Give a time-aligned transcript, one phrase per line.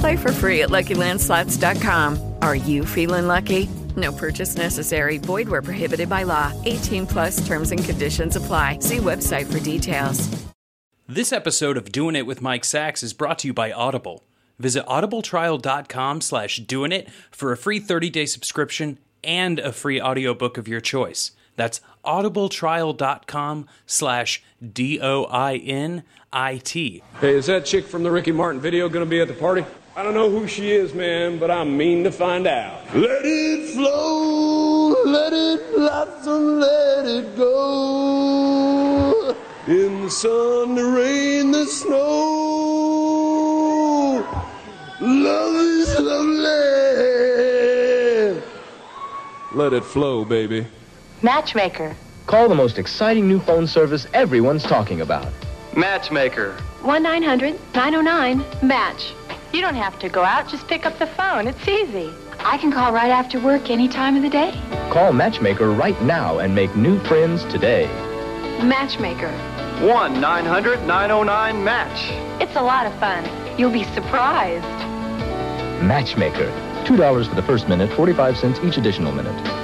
[0.00, 2.34] Play for free at LuckyLandSlots.com.
[2.42, 3.68] Are you feeling lucky?
[3.96, 5.18] No purchase necessary.
[5.18, 6.52] Void where prohibited by law.
[6.64, 8.80] 18 plus terms and conditions apply.
[8.80, 10.28] See website for details.
[11.08, 14.24] This episode of Doing It with Mike Sacks is brought to you by Audible.
[14.58, 20.66] Visit audibletrial.com slash doing it for a free 30-day subscription and a free audiobook of
[20.66, 21.30] your choice.
[21.54, 26.02] That's audibletrial.com slash D-O-I-N-I-T.
[27.20, 29.64] Hey, is that chick from the Ricky Martin video gonna be at the party?
[29.96, 32.82] I don't know who she is, man, but I'm mean to find out.
[32.94, 39.34] Let it flow, let it blossom, let it go.
[39.66, 41.96] In the sun, the rain, the snow.
[45.00, 46.42] Love is lovely.
[49.54, 50.66] Let it flow, baby.
[51.22, 51.96] Matchmaker.
[52.26, 55.32] Call the most exciting new phone service everyone's talking about.
[55.74, 56.52] Matchmaker.
[56.82, 59.14] 1 900 909 Match.
[59.56, 61.46] You don't have to go out, just pick up the phone.
[61.46, 62.12] It's easy.
[62.40, 64.52] I can call right after work any time of the day.
[64.92, 67.86] Call Matchmaker right now and make new friends today.
[68.62, 69.32] Matchmaker.
[69.80, 72.42] 1 900 909 Match.
[72.42, 73.24] It's a lot of fun.
[73.58, 74.62] You'll be surprised.
[75.82, 76.52] Matchmaker.
[76.84, 79.55] $2 for the first minute, 45 cents each additional minute.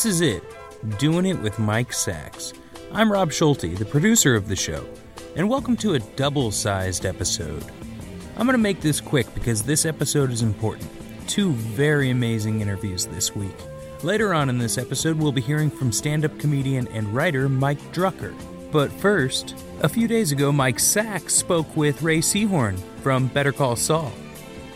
[0.00, 0.42] This is it,
[0.98, 2.54] Doing It with Mike Sacks.
[2.90, 4.86] I'm Rob Schulte, the producer of the show,
[5.36, 7.62] and welcome to a double sized episode.
[8.38, 10.88] I'm going to make this quick because this episode is important.
[11.28, 13.54] Two very amazing interviews this week.
[14.02, 17.92] Later on in this episode, we'll be hearing from stand up comedian and writer Mike
[17.92, 18.34] Drucker.
[18.72, 23.76] But first, a few days ago, Mike Sacks spoke with Rhea Seehorn from Better Call
[23.76, 24.12] Saul.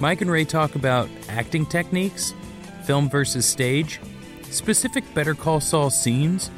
[0.00, 2.34] Mike and Rhea talk about acting techniques,
[2.84, 4.00] film versus stage,
[4.54, 6.50] specific Better Call Saul scenes,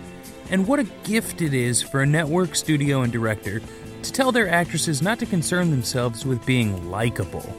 [0.50, 3.60] and what a gift it is for a network studio and director
[4.02, 7.54] to tell their actresses not to concern themselves with being likable.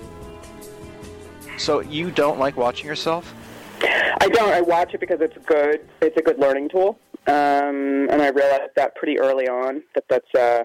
[1.57, 3.33] So you don't like watching yourself?
[3.81, 4.49] I don't.
[4.49, 5.81] I watch it because it's good.
[6.01, 10.33] It's a good learning tool, um, and I realized that pretty early on that that's
[10.35, 10.63] uh,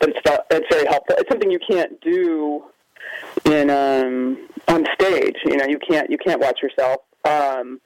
[0.00, 1.16] that it's that, it's very helpful.
[1.18, 2.64] It's something you can't do
[3.44, 5.36] in um, on stage.
[5.44, 7.00] You know, you can't you can't watch yourself.
[7.24, 7.80] Um,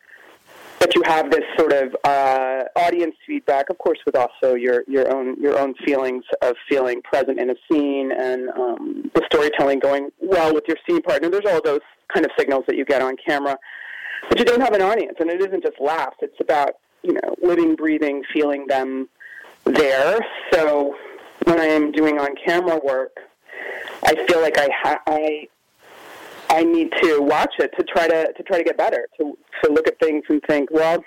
[0.78, 5.12] but you have this sort of uh, audience feedback, of course, with also your your
[5.14, 10.10] own your own feelings of feeling present in a scene and um, the storytelling going
[10.20, 11.28] well with your scene partner.
[11.30, 11.80] There's all those
[12.12, 13.58] kind of signals that you get on camera,
[14.28, 16.16] but you don't have an audience, and it isn't just laughs.
[16.20, 19.08] It's about you know living, breathing, feeling them
[19.64, 20.18] there.
[20.52, 20.96] So
[21.44, 23.16] when I am doing on camera work,
[24.04, 25.48] I feel like I ha- I
[26.50, 29.06] I need to watch it to try to to try to get better.
[29.18, 31.04] To to look at things and think, well,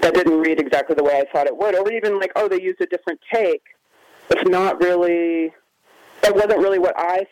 [0.00, 2.60] that didn't read exactly the way I thought it would, or even like, oh, they
[2.60, 3.62] used a different take.
[4.30, 5.52] It's not really.
[6.22, 7.26] That wasn't really what I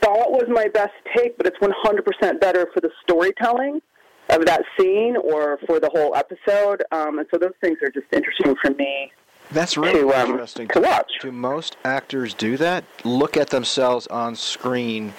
[0.00, 3.80] thought was my best take, but it's 100% better for the storytelling
[4.28, 6.82] of that scene or for the whole episode.
[6.92, 9.10] Um, and so those things are just interesting for me.
[9.50, 11.10] That's really to, um, interesting to watch.
[11.22, 12.84] Do most actors do that?
[13.04, 15.14] Look at themselves on screen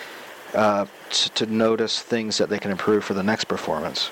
[0.53, 4.11] uh, t- to notice things that they can improve for the next performance?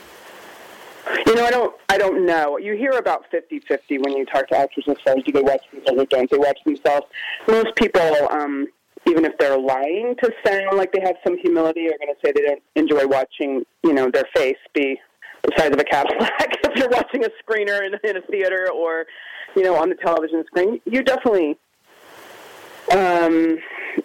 [1.25, 1.75] You know, I don't.
[1.89, 2.57] I don't know.
[2.57, 5.24] You hear about 50-50 when you talk to actors and stars.
[5.25, 7.07] Do they watch themselves or don't they watch themselves?
[7.48, 8.68] Most people, um,
[9.07, 12.34] even if they're lying to sound like they have some humility, are going to say
[12.34, 15.00] they don't enjoy watching, you know, their face be
[15.44, 16.57] the size of a Cadillac.
[16.63, 19.06] if you're watching a screener in, in a theater or,
[19.56, 21.57] you know, on the television screen, you definitely
[22.92, 23.57] um,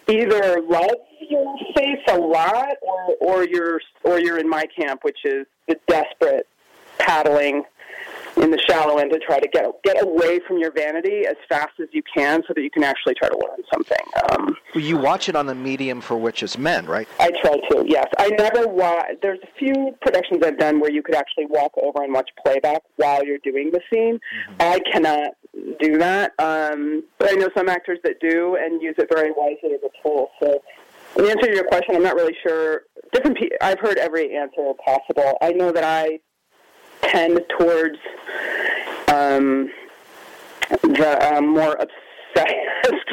[0.07, 0.91] either love
[1.29, 5.79] your face a lot, or or you're or you're in my camp, which is the
[5.87, 6.47] desperate
[6.97, 7.63] paddling
[8.37, 11.79] in the shallow end to try to get get away from your vanity as fast
[11.81, 14.05] as you can, so that you can actually try to learn something.
[14.31, 17.07] Um, you watch it on the medium for which it's meant, right?
[17.19, 17.85] I try to.
[17.87, 19.05] Yes, I never watch.
[19.21, 22.81] There's a few productions I've done where you could actually walk over and watch playback
[22.95, 24.19] while you're doing the scene.
[24.59, 25.31] I cannot
[25.79, 29.73] do that, um, but I know some actors that do and use it very wisely
[29.73, 30.31] as a tool.
[30.41, 30.63] So,
[31.17, 32.81] in answer to your question, I'm not really sure.
[33.11, 33.37] Different.
[33.37, 35.37] Pe- I've heard every answer possible.
[35.41, 36.19] I know that I
[37.03, 37.97] tend towards
[39.09, 39.69] um,
[40.81, 42.55] the um, more obsessed.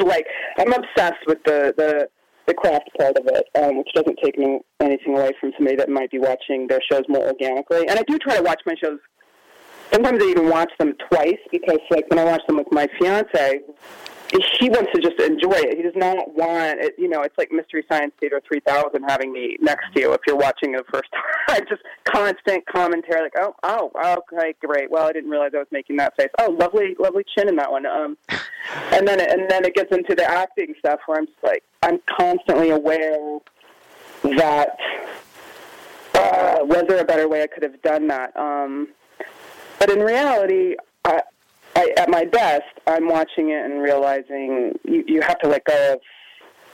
[0.03, 0.25] like
[0.57, 2.07] I'm obsessed with the the
[2.47, 5.89] the craft part of it, um, which doesn't take me anything away from somebody that
[5.89, 7.87] might be watching their shows more organically.
[7.87, 8.99] And I do try to watch my shows.
[9.93, 13.59] Sometimes I even watch them twice because, like, when I watch them with my fiance,
[14.31, 15.75] he wants to just enjoy it.
[15.75, 16.93] He does not want it.
[16.97, 20.37] You know, it's like Mystery Science Theater 3000 having me next to you if you're
[20.37, 21.61] watching it the first time.
[21.69, 23.91] just constant commentary, like, oh, oh,
[24.31, 24.89] okay, great.
[24.89, 26.29] Well, I didn't realize I was making that face.
[26.39, 27.85] Oh, lovely, lovely chin in that one.
[27.85, 28.17] Um,
[28.91, 31.99] and then, and then it gets into the acting stuff where I'm just like, I'm
[32.05, 33.39] constantly aware
[34.23, 34.77] that
[36.13, 38.35] uh, was there a better way I could have done that?
[38.37, 38.89] Um,
[39.79, 41.21] but in reality, I,
[41.75, 45.93] I, at my best, I'm watching it and realizing you, you have to let go
[45.93, 45.99] of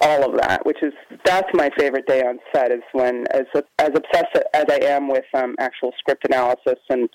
[0.02, 0.94] all of that, which is
[1.26, 3.46] that's my favorite day on set is when as
[3.80, 7.10] as obsessed as I am with um, actual script analysis and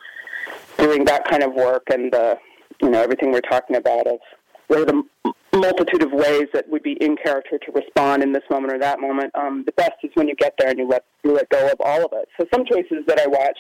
[0.79, 2.39] doing that kind of work and the
[2.81, 4.19] you know everything we're talking about of
[4.67, 8.43] what are the multitude of ways that would be in character to respond in this
[8.51, 9.31] moment or that moment.
[9.35, 11.81] Um, the best is when you get there and you let you let go of
[11.81, 12.29] all of it.
[12.39, 13.59] So some choices that I watch,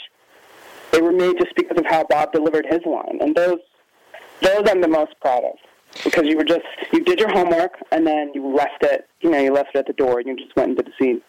[0.90, 3.58] they were made just because of how Bob delivered his line, and those
[4.42, 5.54] those I'm the most proud of
[6.04, 9.38] because you were just you did your homework and then you left it you know
[9.38, 11.20] you left it at the door and you just went into the scene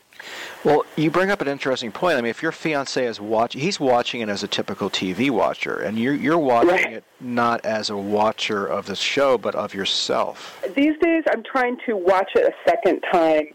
[0.63, 2.17] Well, you bring up an interesting point.
[2.17, 5.75] I mean, if your fiance is watching, he's watching it as a typical TV watcher,
[5.81, 10.61] and you're you're watching it not as a watcher of the show, but of yourself.
[10.75, 13.47] these days i'm trying to watch it a second time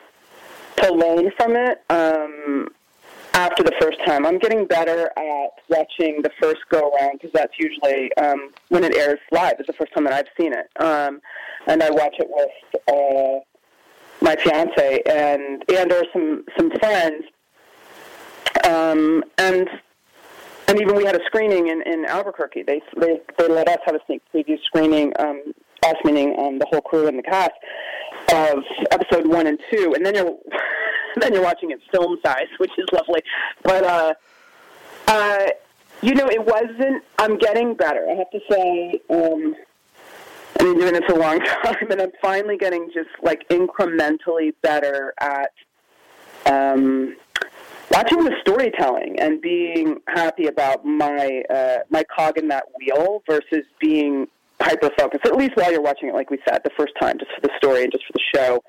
[0.76, 2.68] to learn from it um
[3.34, 4.26] after the first time.
[4.26, 8.94] I'm getting better at watching the first go around because that's usually um when it
[8.96, 10.68] airs live is the first time that i've seen it.
[10.82, 11.20] Um
[11.66, 13.40] and i watch it with uh
[14.20, 17.24] my fiance and and or some some friends.
[18.64, 19.68] Um and
[20.68, 22.62] and even we had a screening in, in Albuquerque.
[22.62, 25.42] They, they they let us have a sneak preview screening, um,
[25.82, 27.52] us meaning um, the whole crew and the cast
[28.34, 30.36] of episode one and two, and then you're
[31.16, 33.22] then you're watching it film size, which is lovely.
[33.62, 34.14] But uh,
[35.06, 35.46] uh,
[36.02, 37.02] you know, it wasn't.
[37.18, 38.06] I'm getting better.
[38.08, 39.00] I have to say.
[39.10, 39.56] Um,
[40.60, 45.14] I've been doing this a long time, and I'm finally getting just like incrementally better
[45.20, 45.52] at
[46.46, 47.16] um,
[47.90, 53.64] watching the storytelling and being happy about my uh, my cog in that wheel versus
[53.80, 54.26] being
[54.60, 55.26] hyper focused.
[55.26, 57.50] At least while you're watching it, like we said, the first time, just for the
[57.56, 58.62] story and just for the show,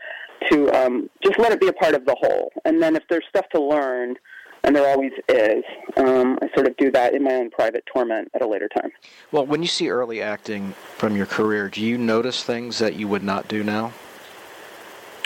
[0.50, 2.52] to um, just let it be a part of the whole.
[2.66, 4.16] And then if there's stuff to learn,
[4.64, 5.64] and there always is,
[5.98, 8.92] um, I sort of do that in my own private torment at a later time.
[9.32, 13.08] Well, when you see early acting from your career, do you notice things that you
[13.08, 13.94] would not do now?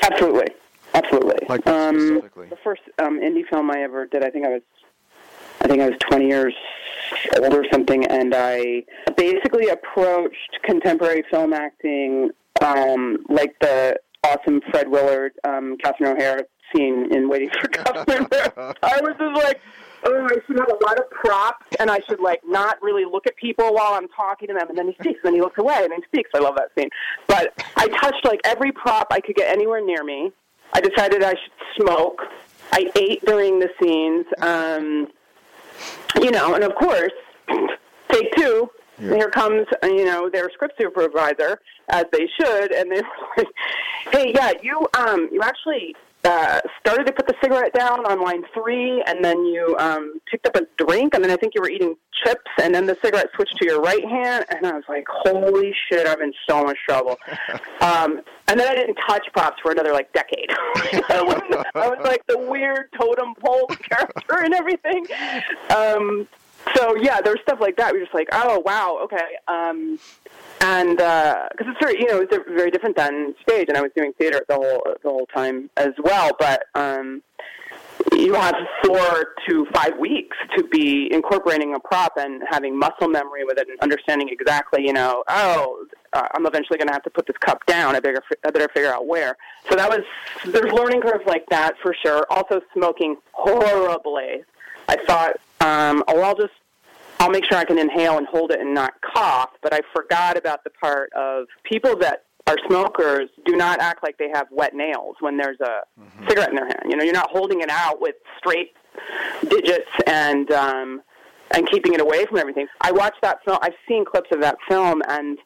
[0.04, 0.48] Absolutely,
[0.94, 1.48] absolutely.
[1.50, 4.62] Like um, the first um, indie film I ever did, I think I was,
[5.62, 6.54] I think I was 20 years
[7.38, 8.84] old or something, and I
[9.16, 16.44] basically approached contemporary film acting um, like the awesome Fred Willard, um, Catherine O'Hara
[16.74, 18.28] scene in Waiting for Catherine.
[18.84, 19.60] I was just like.
[20.06, 23.26] Oh, I should have a lot of props, and I should like not really look
[23.26, 24.68] at people while I'm talking to them.
[24.68, 26.30] And then he speaks, and then he looks away, and then he speaks.
[26.36, 26.90] I love that scene.
[27.26, 30.34] But I touched like every prop I could get anywhere near me.
[30.74, 32.22] I decided I should smoke.
[32.74, 34.26] I ate during the scenes.
[34.40, 35.08] Um,
[36.22, 37.12] you know, and of course,
[38.10, 38.70] take two.
[39.00, 43.48] Here comes, uh, you know, their script supervisor, as they should, and they were like,
[44.12, 48.44] "Hey, yeah, you, um, you actually uh, started to put the cigarette down on line
[48.54, 51.70] three, and then you um, picked up a drink, and then I think you were
[51.70, 55.06] eating chips, and then the cigarette switched to your right hand, and I was like,
[55.10, 56.08] "Holy shit!
[56.08, 57.18] I'm in so much trouble."
[57.82, 60.50] um, and then I didn't touch props for another like decade.
[61.10, 65.06] I, was, I was like the weird totem pole character and everything.
[65.76, 66.28] Um,
[66.76, 67.94] so yeah, there was stuff like that.
[67.94, 70.00] We were just like, "Oh wow, okay." Um,
[70.62, 73.92] and because uh, it's very, you know, it's very different than stage, and I was
[73.96, 76.32] doing theater the whole the whole time as well.
[76.40, 77.22] But um,
[78.14, 83.44] you have four to five weeks to be incorporating a prop and having muscle memory
[83.44, 87.10] with it, and understanding exactly, you know, oh, uh, I'm eventually going to have to
[87.10, 87.96] put this cup down.
[87.96, 89.36] I better I better figure out where.
[89.70, 90.04] So that was
[90.46, 92.26] there's learning curves like that for sure.
[92.30, 94.44] Also smoking horribly.
[94.90, 96.54] I thought, um, oh, I'll just
[97.20, 99.52] I'll make sure I can inhale and hold it and not cough.
[99.62, 104.18] But I forgot about the part of people that are smokers do not act like
[104.18, 106.28] they have wet nails when there's a mm-hmm.
[106.28, 106.84] cigarette in their hand.
[106.90, 108.74] You know, you're not holding it out with straight
[109.48, 111.02] digits and um,
[111.52, 112.68] and keeping it away from everything.
[112.82, 113.60] I watched that film.
[113.62, 115.38] I've seen clips of that film, and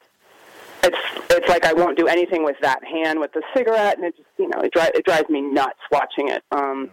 [0.83, 0.97] it's
[1.29, 4.29] it's like I won't do anything with that hand with the cigarette, and it just
[4.39, 6.43] you know it, dri- it drives me nuts watching it.
[6.51, 6.89] Um,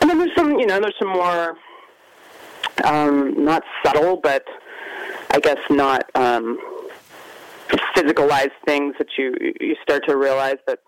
[0.00, 1.56] and then there's some you know there's some more
[2.82, 4.44] um, not subtle, but
[5.30, 6.58] I guess not um,
[7.96, 10.80] physicalized things that you you start to realize that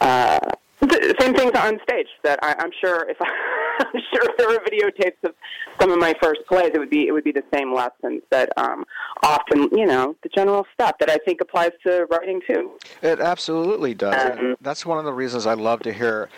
[0.00, 0.38] uh,
[0.80, 2.08] the same things on stage.
[2.22, 3.26] That I, I'm sure if I,
[3.80, 5.34] I'm sure if there were videotapes of
[5.80, 8.50] some of my first plays, it would be it would be the same lessons that
[8.56, 8.84] um,
[9.22, 12.72] often you know the general stuff that I think applies to writing too.
[13.02, 14.38] It absolutely does.
[14.38, 16.28] Um, that's one of the reasons I love to hear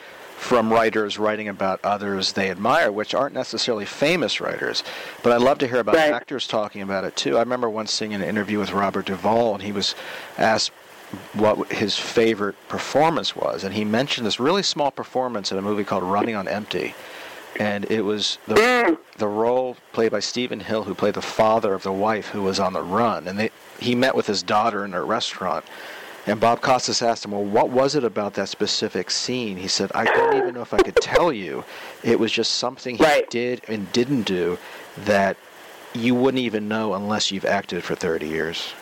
[0.47, 4.85] from writers writing about others they admire, which aren't necessarily famous writers.
[5.25, 6.13] But I love to hear about right.
[6.13, 7.37] actors talking about it too.
[7.37, 9.97] I remember once seeing an interview with Robert Duvall, and he was
[10.39, 10.71] asked
[11.33, 15.83] what his favorite performance was, and he mentioned this really small performance in a movie
[15.83, 16.95] called Running on Empty.
[17.59, 18.99] And it was the mm.
[19.17, 22.61] the role played by Steven Hill, who played the father of the wife who was
[22.61, 23.51] on the run, and they,
[23.81, 25.65] he met with his daughter in a restaurant,
[26.27, 29.57] and Bob Costas asked him, Well, what was it about that specific scene?
[29.57, 31.65] He said, I don't even know if I could tell you.
[32.03, 33.31] It was just something he right.
[33.31, 34.59] did and didn't do
[34.99, 35.37] that
[35.95, 38.73] you wouldn't even know unless you've acted for 30 years.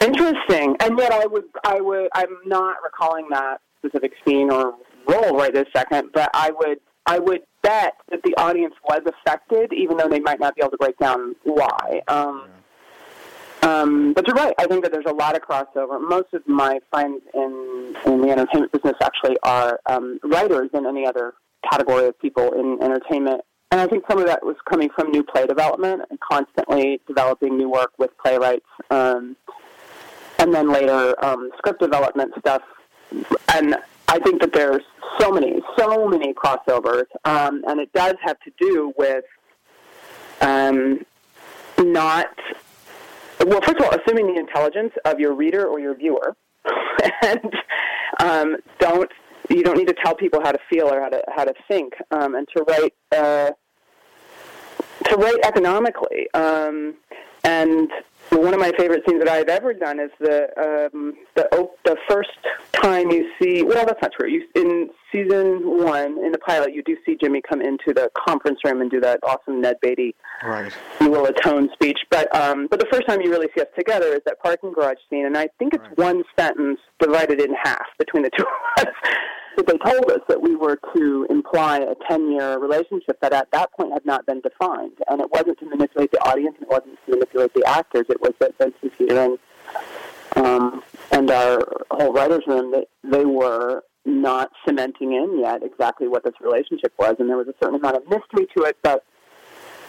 [0.00, 0.76] Interesting.
[0.80, 4.74] And yet I would, I would, I'm not recalling that specific scene or
[5.06, 9.72] role right this second, but I would, I would bet that the audience was affected,
[9.72, 12.02] even though they might not be able to break down why.
[12.08, 12.57] Um, yeah
[13.68, 14.54] um, but you're right.
[14.58, 16.00] I think that there's a lot of crossover.
[16.00, 21.06] Most of my friends in, in the entertainment business actually are um, writers in any
[21.06, 21.34] other
[21.70, 23.42] category of people in entertainment.
[23.70, 27.58] And I think some of that was coming from new play development and constantly developing
[27.58, 28.64] new work with playwrights.
[28.90, 29.36] Um,
[30.38, 32.62] and then later, um, script development stuff.
[33.54, 33.76] And
[34.08, 34.82] I think that there's
[35.18, 37.06] so many, so many crossovers.
[37.24, 39.24] Um, and it does have to do with
[40.40, 41.04] um,
[41.78, 42.28] not
[43.46, 46.36] well, first of all, assuming the intelligence of your reader or your viewer,
[47.22, 47.52] and
[48.20, 49.10] um, don't
[49.48, 51.94] you don't need to tell people how to feel or how to how to think,
[52.10, 53.50] um, and to write uh,
[55.04, 56.28] to write economically.
[56.34, 56.94] Um,
[57.44, 57.90] and
[58.30, 60.48] one of my favorite scenes that I've ever done is the
[60.92, 62.30] um, the the first
[62.72, 63.62] time you see.
[63.62, 64.28] Well, that's not true.
[64.28, 68.60] You, in season one, in the pilot, you do see Jimmy come into the conference
[68.64, 70.72] room and do that awesome Ned Beatty, right?
[71.00, 71.98] You will atone speech.
[72.10, 74.98] But um, but the first time you really see us together is that parking garage
[75.08, 75.98] scene, and I think it's right.
[75.98, 78.94] one sentence divided in half between the two of us
[79.58, 83.50] that they told us that we were to imply a 10 year relationship that at
[83.50, 84.92] that point had not been defined.
[85.08, 88.06] And it wasn't to manipulate the audience, and it wasn't to manipulate the actors.
[88.08, 89.38] It was that Vince and Peter and,
[90.36, 91.60] um, and our
[91.90, 97.16] whole writer's room, they, they were not cementing in yet exactly what this relationship was.
[97.18, 99.04] And there was a certain amount of mystery to it, but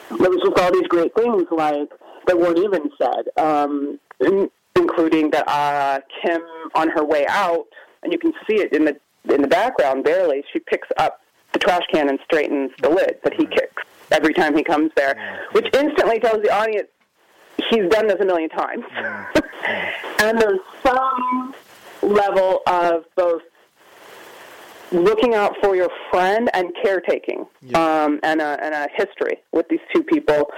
[0.10, 1.92] there was just all these great things like
[2.26, 6.42] that weren't even said, um, in, including that uh, Kim,
[6.74, 7.68] on her way out,
[8.02, 11.22] and you can see it in the in the background, barely, she picks up
[11.54, 15.46] the trash can and straightens the lid that he kicks every time he comes there,
[15.52, 16.88] which instantly tells the audience
[17.70, 18.84] he's done this a million times.
[20.22, 21.54] and there's some
[22.02, 23.42] level of both
[24.92, 27.78] looking out for your friend and caretaking yeah.
[27.78, 30.50] um, and, a, and a history with these two people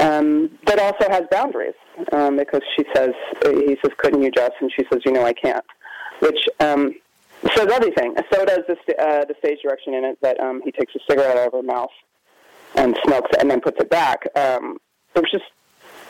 [0.00, 1.74] um, that also has boundaries
[2.12, 3.12] um, because she says,
[3.44, 4.52] he says, couldn't you just?
[4.60, 5.64] And she says, you know, I can't.
[6.20, 6.48] Which
[7.50, 8.14] says everything.
[8.32, 11.36] So does the, uh, the stage direction in it that um, he takes a cigarette
[11.36, 11.90] out of her mouth
[12.74, 14.24] and smokes it and then puts it back.
[14.36, 14.78] Um,
[15.14, 15.44] it was just,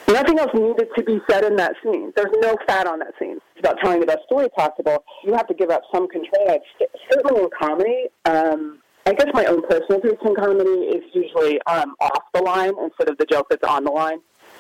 [0.09, 2.13] Nothing else needed to be said in that scene.
[2.17, 3.39] There's no fat on that scene.
[3.57, 5.05] It's about telling the best story possible.
[5.25, 6.61] You have to give up some control.
[6.81, 8.09] It's certainly in comedy.
[8.25, 12.73] Um, I guess my own personal taste in comedy is usually um, off the line
[12.83, 14.19] instead of the joke that's on the line.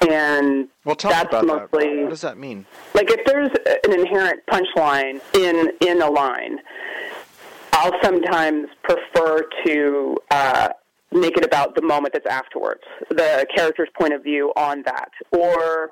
[0.08, 2.02] And well, tell that's about mostly that.
[2.02, 2.66] What does that mean?
[2.94, 3.50] like if there's
[3.84, 6.58] an inherent punchline in in a line,
[7.72, 10.68] I'll sometimes prefer to uh,
[11.12, 15.90] make it about the moment that's afterwards, the character's point of view on that, or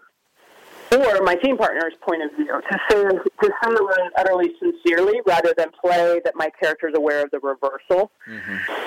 [0.93, 5.21] or my team partner's point of view to say to say the line utterly sincerely
[5.25, 8.11] rather than play that my character's aware of the reversal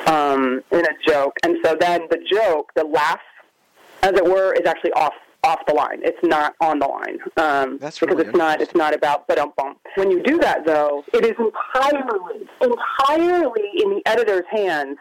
[0.08, 3.22] um, in a joke, and so then the joke, the laugh,
[4.04, 5.14] as it were, is actually off
[5.46, 6.00] off the line.
[6.04, 7.18] It's not on the line.
[7.36, 9.80] Um, That's because really it's not it's not about but um bump.
[9.96, 14.98] When you do that though, it is entirely entirely in the editor's hands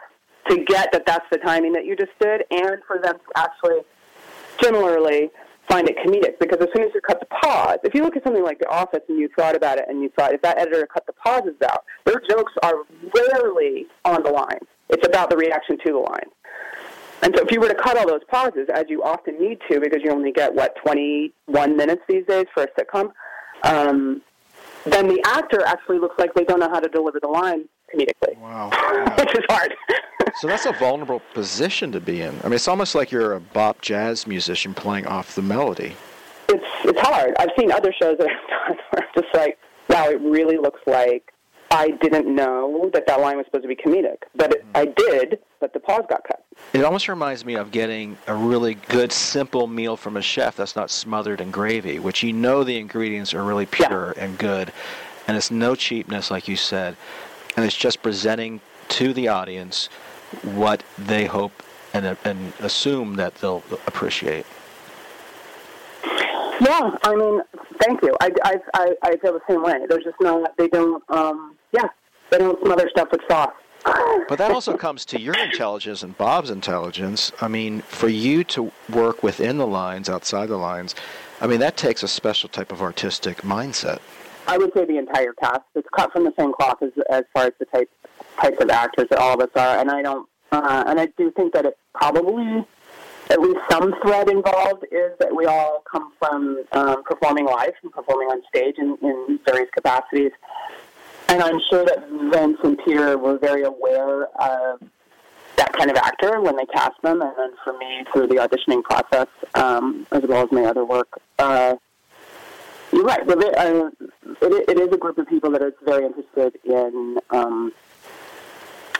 [0.49, 3.79] to get that that's the timing that you just did, and for them to actually
[4.61, 5.29] similarly
[5.69, 6.37] find it comedic.
[6.39, 8.69] Because as soon as you cut the pause, if you look at something like The
[8.69, 11.55] Office and you thought about it and you thought if that editor cut the pauses
[11.63, 12.79] out, their jokes are
[13.15, 14.59] rarely on the line.
[14.89, 16.27] It's about the reaction to the line.
[17.23, 19.79] And so if you were to cut all those pauses, as you often need to,
[19.79, 23.11] because you only get, what, 21 minutes these days for a sitcom,
[23.63, 24.21] um,
[24.85, 27.63] then the actor actually looks like they don't know how to deliver the line
[27.93, 28.37] comedically.
[28.39, 28.69] Wow.
[29.17, 29.73] Which is hard.
[30.37, 32.35] So that's a vulnerable position to be in.
[32.39, 35.95] I mean, it's almost like you're a bop jazz musician playing off the melody.
[36.49, 37.35] it's it's hard.
[37.37, 40.79] I've seen other shows that I've done where I'm just like, wow, it really looks
[40.87, 41.31] like
[41.73, 45.39] I didn't know that that line was supposed to be comedic, but it, I did,
[45.59, 46.45] but the pause got cut.
[46.71, 50.75] It almost reminds me of getting a really good, simple meal from a chef that's
[50.75, 54.71] not smothered in gravy, which you know the ingredients are really pure and good,
[55.27, 56.95] and it's no cheapness, like you said,
[57.57, 59.87] and it's just presenting to the audience
[60.43, 61.63] what they hope
[61.95, 64.45] and, and assume that they'll appreciate.
[66.61, 67.41] Yeah, I mean,
[67.81, 68.15] thank you.
[68.21, 69.73] I, I, I, I feel the same way.
[69.89, 71.87] There's just no, they don't, um, yeah,
[72.29, 73.53] they don't smother stuff with sauce.
[74.29, 77.31] But that also comes to your intelligence and Bob's intelligence.
[77.41, 80.95] I mean, for you to work within the lines, outside the lines,
[81.41, 83.99] I mean, that takes a special type of artistic mindset.
[84.47, 85.61] I would say the entire cast.
[85.75, 87.89] It's cut from the same cloth as as far as the type,
[88.39, 91.31] types of actors that all of us are, and I don't, uh, and I do
[91.31, 92.65] think that it probably,
[93.29, 97.91] at least some thread involved is that we all come from um, performing live and
[97.91, 100.31] performing on stage in, in various capacities,
[101.29, 104.81] and I'm sure that Vince and Peter were very aware of
[105.55, 108.83] that kind of actor when they cast them, and then for me through the auditioning
[108.83, 111.09] process, um, as well as my other work.
[111.39, 111.75] Uh,
[112.91, 113.27] you're right.
[113.27, 113.89] Uh,
[114.41, 117.71] it, it is a group of people that is very interested in um,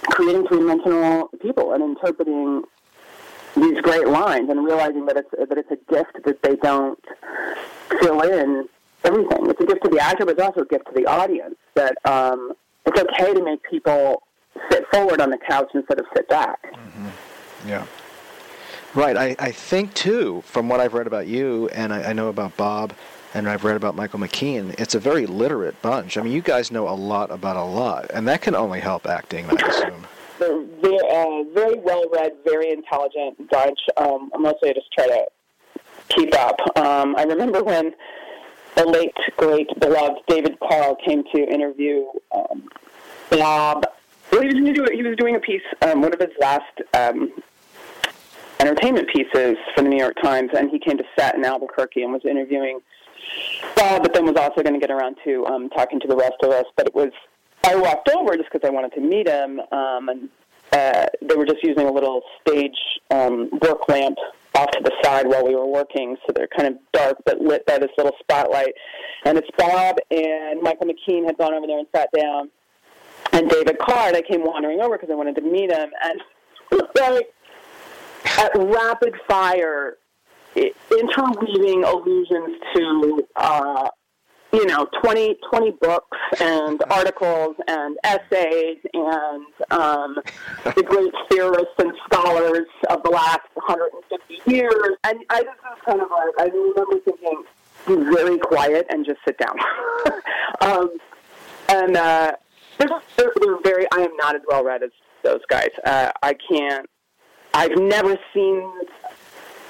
[0.06, 2.64] creating three-dimensional people and interpreting
[3.56, 7.00] these great lines and realizing that it's that it's a gift that they don't
[8.02, 8.68] fill in
[9.06, 9.50] everything.
[9.50, 11.56] It's a gift to the actor, but it's also a gift to the audience.
[11.76, 12.54] That um,
[12.86, 14.24] it's okay to make people
[14.72, 16.60] sit forward on the couch instead of sit back.
[17.66, 17.86] Yeah.
[18.94, 19.18] Right.
[19.18, 22.56] I, I think, too, from what I've read about you and I, I know about
[22.58, 22.94] Bob
[23.34, 26.18] and I've read about Michael McKean, it's a very literate bunch.
[26.18, 29.08] I mean, you guys know a lot about a lot, and that can only help
[29.08, 30.08] acting, I assume.
[30.40, 33.80] They're very, uh, very well read, very intelligent bunch.
[33.98, 35.26] Um, mostly I just try to
[36.10, 36.60] keep up.
[36.78, 37.94] Um, I remember when
[38.76, 42.70] the late, great, beloved David Carr came to interview um,
[43.30, 43.86] Bob.
[44.32, 46.82] Well, he was, gonna do, he was doing a piece, um, one of his last
[46.94, 47.32] um,
[48.60, 52.14] entertainment pieces for the New York Times, and he came to set in Albuquerque and
[52.14, 52.80] was interviewing
[53.76, 56.36] Bob, but then was also going to get around to um, talking to the rest
[56.42, 56.66] of us.
[56.76, 57.12] But it was
[57.66, 60.30] I walked over just because I wanted to meet him, um, and
[60.72, 62.78] uh, they were just using a little stage
[63.10, 64.18] um, work lamp
[64.56, 67.66] off to the side while we were working, so they're kind of dark but lit
[67.66, 68.74] by this little spotlight.
[69.26, 72.50] And it's Bob and Michael McKean had gone over there and sat down,
[73.32, 74.10] and David Carr.
[74.10, 76.22] And I came wandering over because I wanted to meet him, and
[76.96, 77.30] like
[78.38, 79.98] at rapid fire
[80.56, 83.88] interweaving allusions to uh,
[84.52, 90.16] you know 20, 20 books and articles and essays and um,
[90.76, 94.03] the great theorists and scholars of the last 150
[94.46, 97.44] years and I just was kind of like I remember thinking
[97.88, 99.56] be very quiet and just sit down
[100.62, 100.90] um,
[101.70, 102.32] and uh,
[102.78, 104.92] they're, just, they're, they're very I am not as well read as
[105.24, 106.90] those guys uh, I can't
[107.54, 108.72] I've never seen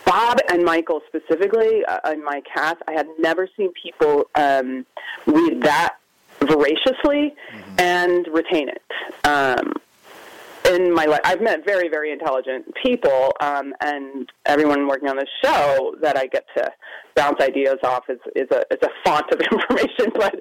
[0.06, 2.82] Bob and Michael specifically uh, in my cast.
[2.88, 4.86] I had never seen people um,
[5.26, 5.96] read that
[6.40, 7.36] voraciously
[7.78, 8.82] and retain it.
[9.26, 9.82] Um, it,
[10.74, 15.30] in my life, I've met very, very intelligent people, um, and everyone working on this
[15.44, 16.72] show that I get to
[17.16, 20.12] bounce ideas off is, is a is a font of information.
[20.14, 20.40] But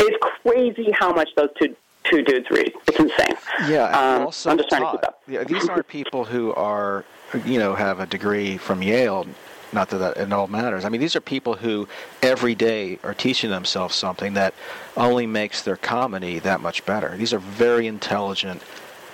[0.00, 2.72] it's crazy how much those two two dudes read.
[2.88, 3.36] It's insane.
[3.68, 4.92] Yeah, um, also I'm just trying taught.
[4.92, 5.22] to keep up.
[5.28, 7.04] Yeah, these aren't people who are,
[7.44, 9.26] you know, have a degree from Yale.
[9.70, 10.86] Not that, that it all matters.
[10.86, 11.86] I mean, these are people who
[12.22, 14.54] every day are teaching themselves something that
[14.96, 17.14] only makes their comedy that much better.
[17.18, 18.62] These are very intelligent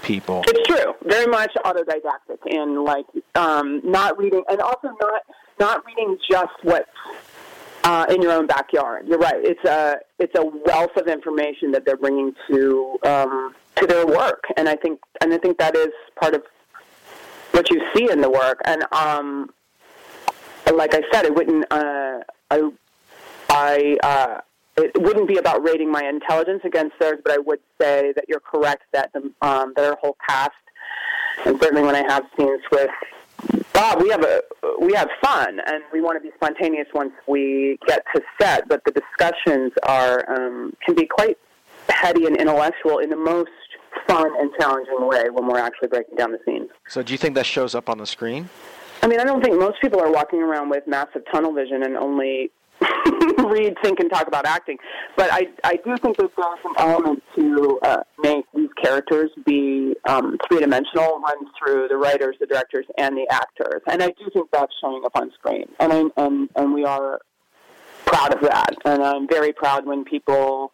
[0.05, 0.43] people.
[0.47, 0.95] It's true.
[1.05, 5.23] Very much autodidactic and like um, not reading, and also not
[5.59, 6.89] not reading just what's
[7.85, 9.07] uh, in your own backyard.
[9.07, 9.37] You're right.
[9.37, 14.45] It's a it's a wealth of information that they're bringing to um, to their work,
[14.57, 16.43] and I think and I think that is part of
[17.53, 18.61] what you see in the work.
[18.65, 19.51] And um,
[20.73, 21.67] like I said, it wouldn't.
[21.71, 22.71] Uh, I
[23.51, 23.97] I.
[24.03, 24.41] Uh,
[24.77, 28.41] it wouldn't be about rating my intelligence against theirs, but I would say that you're
[28.41, 30.53] correct that the, um, that our whole cast,
[31.45, 32.91] and certainly when I have scenes with
[33.73, 34.41] Bob, we have a
[34.81, 38.69] we have fun, and we want to be spontaneous once we get to set.
[38.69, 41.39] But the discussions are um, can be quite
[41.89, 43.51] heady and intellectual in the most
[44.07, 46.69] fun and challenging way when we're actually breaking down the scenes.
[46.89, 48.49] So, do you think that shows up on the screen?
[49.03, 51.97] I mean, I don't think most people are walking around with massive tunnel vision and
[51.97, 52.51] only
[53.51, 54.79] read, think, and talk about acting.
[55.17, 59.95] But I, I do think there's still some element to uh, make these characters be
[60.09, 63.83] um, three-dimensional, runs through the writers, the directors, and the actors.
[63.91, 65.67] And I do think that's showing up on screen.
[65.81, 67.21] And I, and and we are
[68.05, 68.75] proud of that.
[68.85, 70.73] And I'm very proud when people,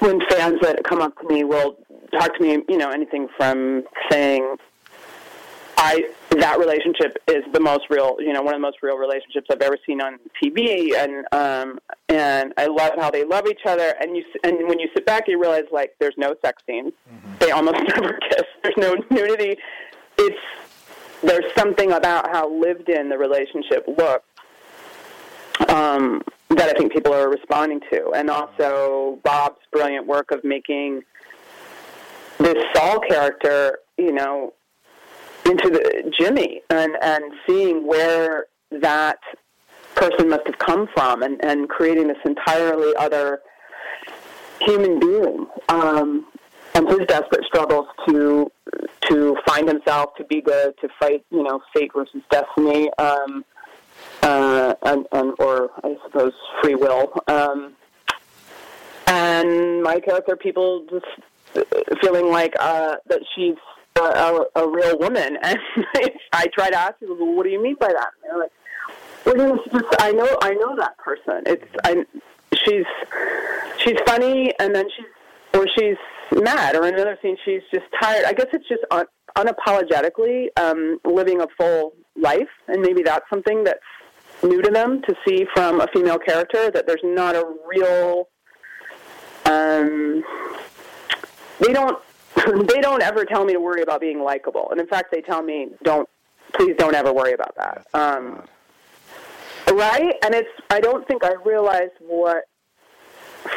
[0.00, 1.76] when fans that come up to me will
[2.12, 4.56] talk to me, you know, anything from saying,
[5.84, 9.48] I that relationship is the most real, you know, one of the most real relationships
[9.50, 13.94] I've ever seen on TV, and um, and I love how they love each other.
[14.00, 16.94] And you and when you sit back, you realize like there's no sex scenes.
[17.38, 18.44] They almost never kiss.
[18.62, 19.58] There's no nudity.
[20.16, 20.40] It's
[21.22, 24.24] there's something about how lived in the relationship looks
[25.68, 31.02] um, that I think people are responding to, and also Bob's brilliant work of making
[32.38, 34.54] this Saul character, you know,
[35.46, 39.18] into the Jimmy and and seeing where that
[39.94, 43.40] person must have come from and and creating this entirely other
[44.60, 46.26] human being um,
[46.74, 48.50] and his desperate struggles to
[49.08, 53.44] to find himself to be good to fight you know fate versus destiny um,
[54.22, 57.74] uh, and, and or I suppose free will um,
[59.06, 61.06] and my character people just
[62.00, 63.56] feeling like uh, that she's
[63.96, 65.38] a, a, a real woman.
[65.46, 65.58] And
[66.32, 68.08] I try to ask people, well, what do you mean by that?
[68.22, 68.52] And they're like,
[69.24, 71.42] well, just, I know, I know that person.
[71.46, 72.04] It's, I,
[72.54, 72.84] she's,
[73.78, 75.06] she's funny, and then she's,
[75.54, 75.96] or she's
[76.42, 78.24] mad, or in another scene, she's just tired.
[78.24, 83.64] I guess it's just un, unapologetically um, living a full life, and maybe that's something
[83.64, 83.78] that's
[84.42, 88.28] new to them to see from a female character that there's not a real.
[89.46, 90.24] Um,
[91.60, 91.98] they don't
[92.68, 95.42] they don't ever tell me to worry about being likable, and in fact, they tell
[95.42, 96.08] me don't,
[96.52, 97.86] please don't ever worry about that.
[97.94, 98.42] Um,
[99.72, 100.14] right?
[100.24, 102.44] And it's I don't think I realized what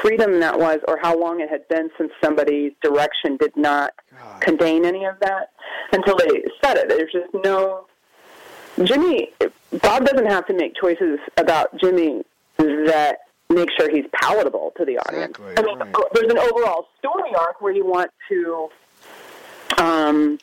[0.02, 3.93] freedom that was, or how long it had been since somebody's direction did not
[4.41, 5.52] contain any of that
[5.91, 6.89] until they said it.
[6.89, 7.88] There's just no
[8.84, 9.30] Jimmy.
[9.82, 12.23] Bob doesn't have to make choices about Jimmy
[12.58, 13.19] that
[13.58, 15.38] make sure he's palatable to the audience.
[15.38, 16.06] Exactly, I mean, right.
[16.13, 18.70] there's an overall story arc where you want to,
[19.78, 20.39] um,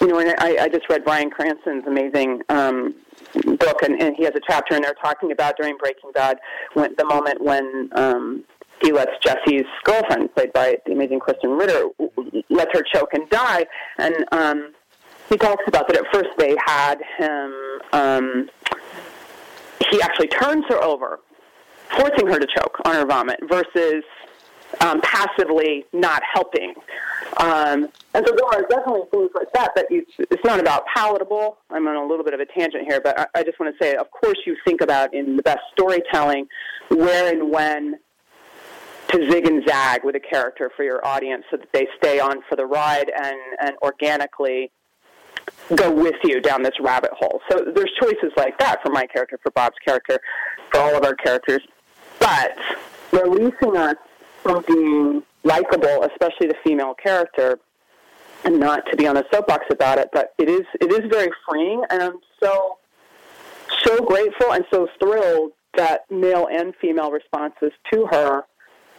[0.00, 2.94] you know, and I, I just read Bryan Cranston's amazing um,
[3.58, 6.38] book, and, and he has a chapter in there talking about during Breaking Bad
[6.74, 8.44] when the moment when um,
[8.82, 11.88] he lets Jesse's girlfriend, played by the amazing Krysten Ritter,
[12.50, 13.66] let her choke and die,
[13.98, 14.72] and um,
[15.28, 17.54] he talks about that at first they had him.
[17.92, 18.50] Um,
[19.90, 21.20] he actually turns her over
[21.96, 24.04] forcing her to choke on her vomit versus
[24.80, 26.74] um, passively not helping.
[27.38, 31.58] Um, and so there are definitely things like that that you, it's not about palatable.
[31.70, 33.84] I'm on a little bit of a tangent here, but I, I just want to
[33.84, 36.46] say, of course, you think about in the best storytelling
[36.88, 37.98] where and when
[39.08, 42.42] to zig and zag with a character for your audience so that they stay on
[42.48, 44.70] for the ride and, and organically
[45.74, 47.40] go with you down this rabbit hole.
[47.50, 50.18] So there's choices like that for my character, for Bob's character,
[50.72, 51.60] for all of our characters.
[52.24, 52.56] But
[53.12, 53.96] releasing us
[54.42, 57.58] from being likable, especially the female character,
[58.44, 61.30] and not to be on a soapbox about it, but it is it is very
[61.46, 62.78] freeing, and I'm so
[63.84, 68.44] so grateful and so thrilled that male and female responses to her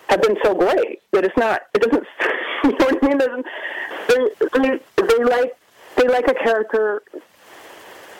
[0.08, 2.06] have been so great that it's not it doesn't
[2.64, 3.18] you know what I mean?
[4.08, 5.58] There's, they, they they like
[5.98, 7.02] they like a character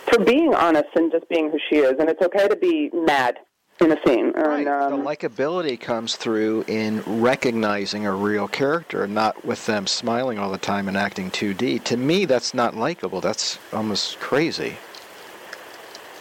[0.08, 3.38] for being honest and just being who she is, and it's okay to be mad
[3.82, 4.32] in a scene.
[4.32, 4.60] Right.
[4.60, 10.40] And, um, the likability comes through in recognizing a real character, not with them smiling
[10.40, 11.84] all the time and acting 2D.
[11.86, 13.22] To me, that's not likable.
[13.22, 14.78] That's almost crazy.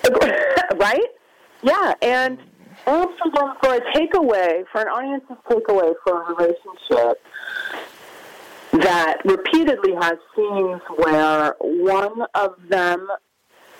[0.76, 1.06] right?
[1.62, 2.38] Yeah, and
[2.86, 3.14] also
[3.62, 7.22] for a takeaway, for an audience's takeaway for a relationship
[8.72, 13.08] that repeatedly has scenes where one of them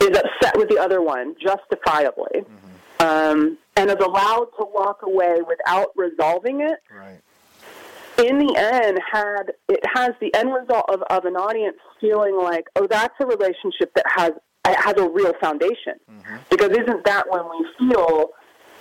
[0.01, 2.45] is upset with the other one justifiably
[3.05, 6.79] um, and is allowed to walk away without resolving it.
[6.95, 7.21] Right.
[8.19, 12.67] In the end, had it has the end result of, of an audience feeling like,
[12.77, 14.33] oh, that's a relationship that has
[14.65, 15.95] has a real foundation.
[16.49, 18.31] Because isn't that when we feel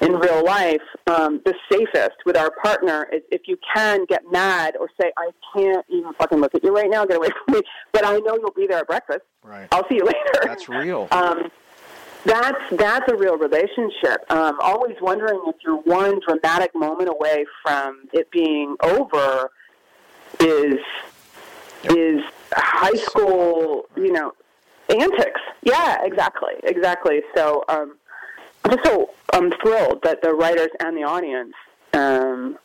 [0.01, 4.75] in real life um, the safest with our partner is if you can get mad
[4.79, 7.61] or say, I can't even fucking look at you right now, get away from me,
[7.91, 9.21] but I know you'll be there at breakfast.
[9.43, 9.67] Right.
[9.71, 10.43] I'll see you later.
[10.43, 11.07] That's real.
[11.11, 11.51] Um,
[12.25, 14.29] that's that's a real relationship.
[14.29, 19.49] Um, always wondering if you're one dramatic moment away from it being over
[20.39, 20.79] is
[21.85, 22.21] is
[22.53, 24.33] high school, you know,
[24.89, 25.41] antics.
[25.63, 27.21] Yeah, exactly, exactly.
[27.35, 27.97] So um,
[28.63, 31.53] I'm just so I'm thrilled that the writers and the audience
[31.93, 32.57] um,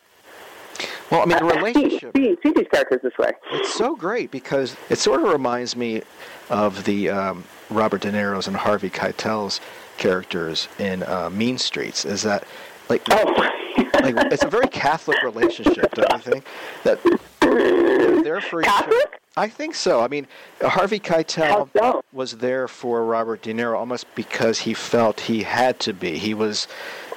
[1.11, 2.17] Well, I mean, a uh, relationship.
[2.17, 3.33] see, see these characters this way.
[3.53, 6.03] It's so great because it sort of reminds me
[6.51, 9.61] of the um, Robert De Niro's and Harvey Keitel's
[9.97, 12.05] characters in uh, Mean Streets.
[12.05, 12.45] Is that
[12.89, 16.45] like, like it's a very Catholic relationship, don't you think?
[16.85, 17.01] That
[17.41, 18.93] they're there for each other.
[19.37, 20.01] I think so.
[20.01, 20.27] I mean,
[20.61, 25.93] Harvey Keitel was there for Robert De Niro almost because he felt he had to
[25.93, 26.19] be.
[26.19, 26.67] He was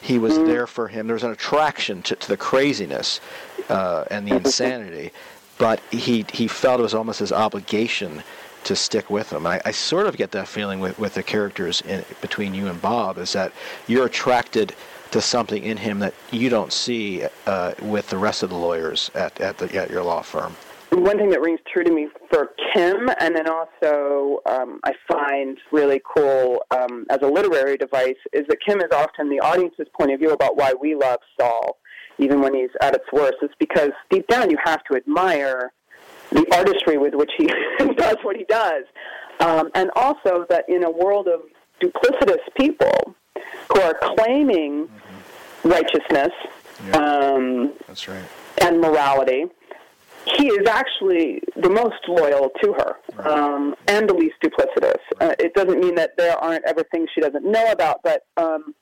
[0.02, 1.08] he was there for him.
[1.08, 3.22] There was an attraction to, to the craziness
[3.70, 5.12] uh, and the insanity,
[5.58, 8.24] but he he felt it was almost his obligation
[8.64, 9.48] to stick with him.
[9.48, 12.80] I, I sort of get that feeling with, with the characters in, between you and
[12.82, 13.52] Bob is that
[13.88, 14.76] you're attracted
[15.12, 19.12] to something in him that you don't see uh, with the rest of the lawyers
[19.16, 20.56] at at, the, at your law firm.
[20.92, 25.58] One thing that rings true to me for Kim, and then also um, I find
[25.72, 30.12] really cool um, as a literary device, is that Kim is often the audience's point
[30.12, 31.78] of view about why we love Saul,
[32.18, 33.36] even when he's at its worst.
[33.42, 35.72] It's because deep down you have to admire
[36.32, 37.48] the artistry with which he
[37.96, 38.84] does what he does,
[39.40, 41.42] um, and also that in a world of
[41.82, 43.16] duplicitous people
[43.72, 44.90] who are claiming
[45.64, 46.32] righteousness
[46.94, 48.24] um, That's right.
[48.62, 49.46] and morality,
[50.26, 55.00] he is actually the most loyal to her um, and the least duplicitous.
[55.20, 58.76] Uh, it doesn't mean that there aren't ever things she doesn't know about, but um,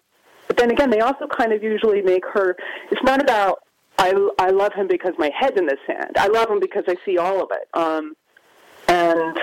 [0.47, 2.57] but then again, they also kind of usually make her.
[2.91, 3.59] It's not about
[3.97, 6.11] I I love him because my head's in the sand.
[6.17, 7.67] I love him because I see all of it.
[7.73, 8.15] Um,
[8.87, 9.37] and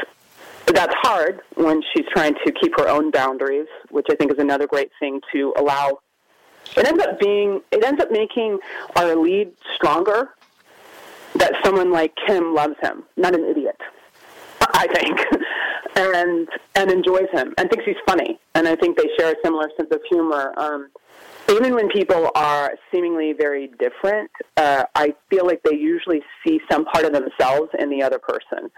[0.66, 4.66] that's hard when she's trying to keep her own boundaries, which I think is another
[4.66, 6.00] great thing to allow.
[6.76, 7.60] It ends up being.
[7.70, 8.58] It ends up making
[8.96, 10.30] our lead stronger
[11.38, 13.80] that someone like Kim loves him, not an idiot.
[14.60, 15.18] I think,
[15.96, 18.38] and and enjoys him and thinks he's funny.
[18.54, 20.54] And I think they share a similar sense of humor.
[20.56, 20.88] Um,
[21.50, 26.84] even when people are seemingly very different, uh, I feel like they usually see some
[26.84, 28.70] part of themselves in the other person.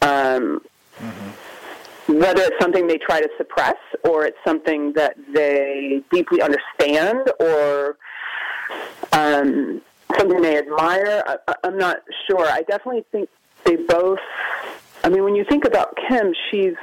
[0.00, 0.60] Um,
[2.06, 7.96] Whether it's something they try to suppress or it's something that they deeply understand or
[9.12, 9.80] um,
[10.18, 11.22] something they admire.
[11.26, 11.98] I, I- I'm not
[12.28, 12.46] sure.
[12.46, 13.28] I definitely think
[13.64, 14.18] they both.
[15.02, 16.74] I mean, when you think about Kim, she's,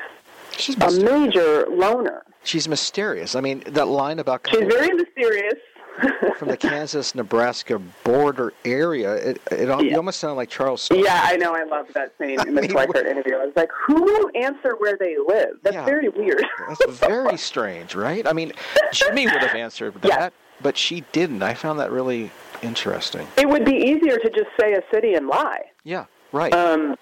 [0.58, 2.24] she's a major loner.
[2.44, 3.36] She's mysterious.
[3.36, 5.56] I mean, that line about She's very mysterious.
[6.38, 10.82] from the Kansas Nebraska border area, it, it al- you almost sound like Charles.
[10.84, 11.04] Stone.
[11.04, 11.54] Yeah, I know.
[11.54, 13.36] I love that scene in the Schweikart interview.
[13.36, 15.58] I was like, who will answer where they live?
[15.64, 15.86] That's Yeah.
[15.86, 16.44] very weird.
[16.80, 18.26] That's very strange, right?
[18.26, 18.54] I mean,
[18.94, 21.44] Jimmy would have answered that, but she didn't.
[21.44, 23.28] I found that really interesting.
[23.38, 25.64] It would be easier to just say a city and lie.
[25.84, 26.54] Yeah, right.
[26.54, 26.96] Um,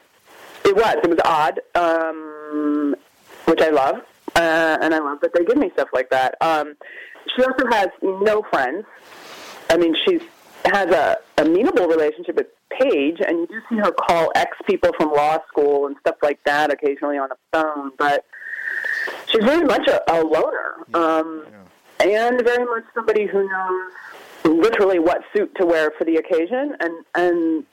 [0.66, 0.96] it was.
[1.04, 2.96] It was odd, um,
[3.46, 3.98] which I love,
[4.36, 6.36] uh, and I love that they give me stuff like that.
[6.42, 6.76] Um,
[7.36, 8.86] she also has no friends.
[9.70, 10.22] I mean, she's
[10.66, 15.12] has a amenable relationship with Paige, and you do see her call ex people from
[15.12, 17.92] law school and stuff like that occasionally on the phone.
[17.98, 18.26] But
[19.28, 21.46] she's very much a, a loner, um,
[22.00, 23.92] and very much somebody who knows
[24.44, 27.66] literally what suit to wear for the occasion, and and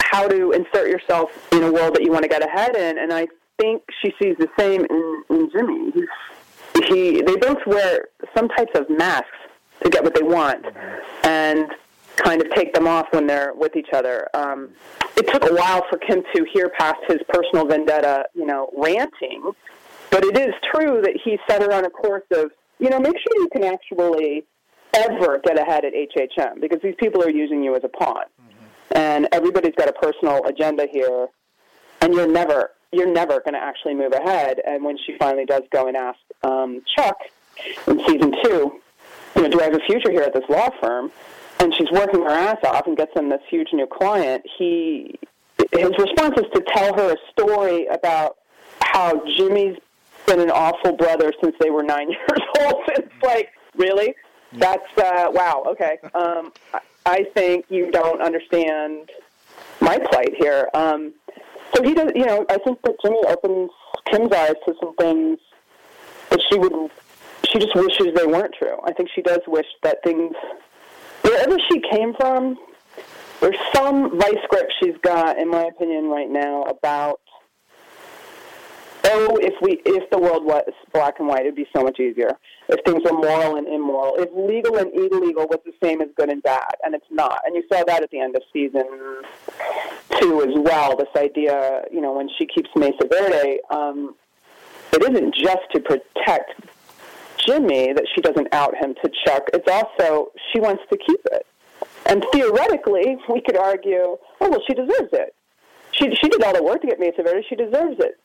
[0.00, 2.98] how to insert yourself in a world that you want to get ahead in.
[2.98, 3.26] And I
[3.60, 5.92] think she sees the same in, in Jimmy.
[5.92, 9.28] He's, he, they both wear some types of masks
[9.82, 10.64] to get what they want.
[11.24, 11.70] And
[12.16, 14.28] kind of take them off when they're with each other.
[14.34, 14.70] Um,
[15.16, 19.52] it took a while for Kim to hear past his personal vendetta, you know, ranting,
[20.10, 23.14] but it is true that he set her on a course of, you know, make
[23.16, 24.44] sure you can actually
[24.94, 28.24] ever get ahead at HHM because these people are using you as a pawn,
[28.94, 31.28] and everybody's got a personal agenda here,
[32.00, 34.60] and you're never you're never going to actually move ahead.
[34.66, 37.16] And when she finally does go and ask um, Chuck
[37.86, 38.80] in season two,
[39.34, 41.10] you know, do I have a future here at this law firm?
[41.58, 44.44] And she's working her ass off and gets him this huge new client.
[44.58, 45.18] He
[45.72, 48.36] his response is to tell her a story about
[48.80, 49.78] how Jimmy's
[50.26, 52.82] been an awful brother since they were nine years old.
[52.88, 54.14] It's like, really?
[54.54, 55.64] That's uh, wow.
[55.66, 55.98] Okay.
[56.14, 56.52] Um,
[57.04, 59.10] I- think you don't understand
[59.80, 60.68] my plight here.
[60.74, 61.14] Um,
[61.74, 62.12] so he does.
[62.14, 63.70] You know, I think that Jimmy opens
[64.10, 65.38] Kim's eyes to some things
[66.30, 66.90] that she would.
[67.50, 68.78] She just wishes they weren't true.
[68.84, 70.34] I think she does wish that things,
[71.22, 72.56] wherever she came from,
[73.40, 77.20] there's some vice grip she's got, in my opinion, right now about.
[79.04, 80.62] Oh, if we if the world was
[80.92, 82.38] black and white, it'd be so much easier.
[82.68, 86.30] If things were moral and immoral, if legal and illegal was the same as good
[86.30, 87.40] and bad, and it's not.
[87.44, 88.84] And you saw that at the end of season
[90.20, 90.96] two as well.
[90.96, 94.14] This idea, you know, when she keeps Mesa Verde, um,
[94.92, 96.52] it isn't just to protect
[97.38, 99.48] Jimmy that she doesn't out him to Chuck.
[99.52, 101.46] It's also she wants to keep it.
[102.06, 105.34] And theoretically, we could argue, oh well, she deserves it.
[105.90, 107.44] She she did all the work to get Mesa Verde.
[107.48, 108.18] She deserves it.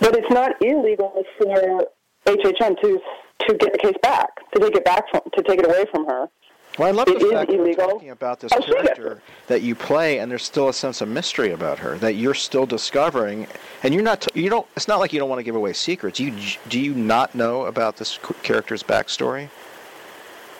[0.00, 1.86] But it's not illegal for
[2.26, 3.00] HHM to
[3.46, 6.04] to get the case back, to take it back from, to take it away from
[6.06, 6.28] her.
[6.76, 7.88] Well, I love It the fact that we're illegal.
[7.88, 11.52] talking about this Oh, character that you play, and there's still a sense of mystery
[11.52, 13.46] about her that you're still discovering,
[13.82, 14.26] and you're not.
[14.36, 14.66] you don't.
[14.76, 16.18] It's not like you don't want to give away secrets.
[16.20, 16.34] You
[16.68, 19.48] do you not know about this character's backstory?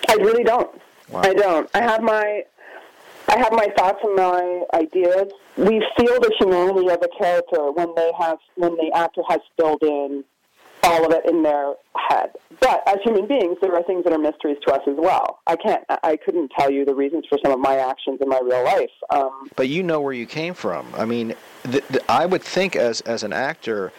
[0.08, 0.70] I really don't.
[1.10, 1.20] Wow.
[1.24, 1.68] I don't.
[1.74, 2.44] I have my
[3.28, 5.30] I have my thoughts and my ideas.
[5.58, 9.82] We feel the humanity of a character when they have when the actor has filled
[9.82, 10.22] in
[10.84, 12.30] all of it in their head.
[12.60, 15.40] But as human beings, there are things that are mysteries to us as well.
[15.48, 15.82] I can't.
[16.04, 18.90] I couldn't tell you the reasons for some of my actions in my real life.
[19.10, 20.86] Um, But you know where you came from.
[20.96, 23.92] I mean, th- th- I would think as as an actor,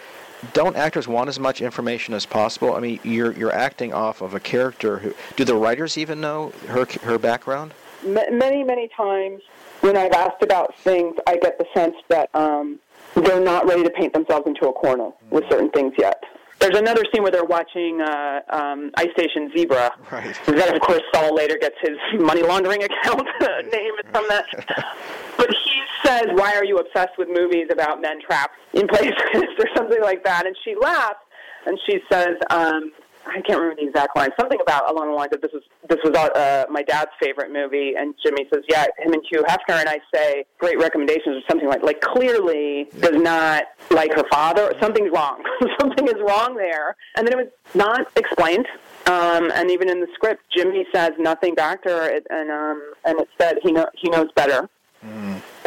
[0.54, 2.74] don't actors want as much information as possible?
[2.74, 5.14] I mean, you're you're acting off of a character who.
[5.36, 7.74] Do the writers even know her her background?
[8.04, 9.42] ma- many, many times
[9.82, 12.80] when I've asked about things, I get the sense that um,
[13.16, 16.22] they're not ready to paint themselves into a corner with certain things yet.
[16.60, 19.92] There's another scene where they're watching uh, um, Ice Station Zebra.
[20.12, 20.38] Right.
[20.46, 23.28] That, of course, Saul later gets his money laundering account
[23.72, 24.46] name from that.
[25.38, 29.14] But he says, "Why are you obsessed with movies about men trapped in places
[29.58, 31.22] or something like that?" And she laughs
[31.66, 32.92] and she says, um,
[33.26, 34.30] "I can't remember the exact line.
[34.40, 37.94] Something about along the lines of this was this was uh, my dad's favorite movie."
[37.98, 41.68] And Jimmy says, "Yeah, him and Hugh Hefner." And I say, "Great recommendations," or something
[41.68, 44.74] like like clearly does not like her father.
[44.82, 45.44] Something's wrong.
[45.80, 46.96] something is wrong there.
[47.16, 48.68] And then it was not explained.
[49.06, 53.20] Um, and even in the script, Jimmy says nothing back to her, and um, and
[53.20, 54.70] it said he know he knows better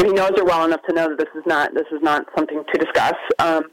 [0.03, 2.27] and he knows her well enough to know that this is not this is not
[2.37, 3.15] something to discuss.
[3.39, 3.71] Um,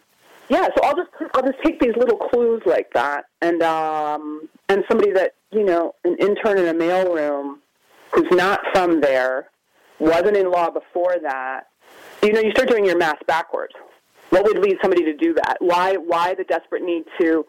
[0.49, 4.83] yeah, so I'll just I'll just take these little clues like that, and um, and
[4.89, 7.57] somebody that you know an intern in a mailroom
[8.13, 9.49] who's not from there,
[9.99, 11.67] wasn't in law before that.
[12.23, 13.73] You know, you start doing your math backwards.
[14.31, 15.57] What would lead somebody to do that?
[15.59, 17.45] Why why the desperate need to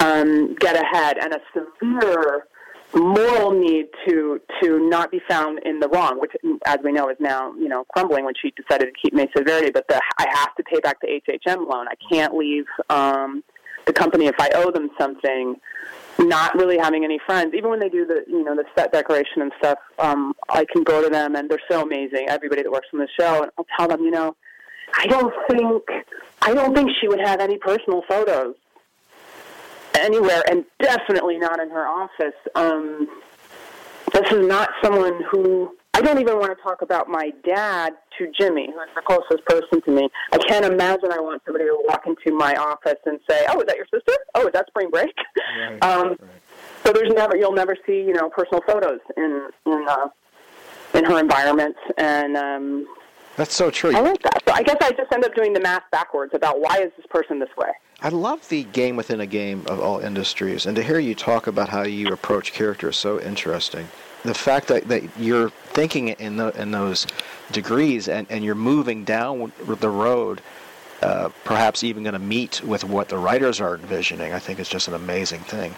[0.00, 2.46] um, get ahead and a severe
[2.94, 6.32] moral need to to not be found in the wrong, which,
[6.64, 9.70] as we know, is now you know crumbling when she decided to keep Mesa Verde.
[9.70, 11.86] But the, I have to pay back the HHM loan.
[11.88, 13.44] I can't leave um,
[13.86, 15.56] the company if I owe them something.
[16.20, 19.42] Not really having any friends, even when they do the you know the set decoration
[19.42, 19.78] and stuff.
[19.98, 22.26] Um, I can go to them and they're so amazing.
[22.28, 24.34] Everybody that works on the show, and I'll tell them, you know,
[24.94, 25.84] I don't think
[26.42, 28.56] I don't think she would have any personal photos
[30.04, 32.34] anywhere, and definitely not in her office.
[32.54, 33.08] Um,
[34.12, 38.30] this is not someone who I don't even want to talk about my dad to
[38.38, 40.08] Jimmy, who is the closest person to me.
[40.32, 43.66] I can't imagine I want somebody to walk into my office and say, "Oh, is
[43.66, 44.12] that your sister?
[44.34, 45.12] Oh, is that spring break?"
[45.82, 46.16] um,
[46.84, 50.08] So there's never you'll never see you know personal photos in in uh,
[50.94, 52.86] in her environment, and um,
[53.36, 53.94] That's so true.
[53.94, 54.42] I like that.
[54.46, 57.06] So I guess I just end up doing the math backwards about why is this
[57.06, 57.70] person this way.
[58.00, 61.48] I love the game within a game of all industries, and to hear you talk
[61.48, 63.88] about how you approach characters is so interesting.
[64.24, 67.08] The fact that, that you're thinking in the, in those
[67.50, 70.42] degrees and, and you're moving down the road,
[71.02, 74.68] uh, perhaps even going to meet with what the writers are envisioning, I think is
[74.68, 75.74] just an amazing thing.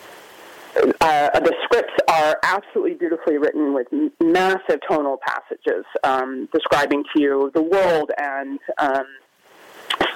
[1.00, 3.86] uh, the scripts are absolutely beautifully written with
[4.20, 9.06] massive tonal passages um, describing to you the world and um,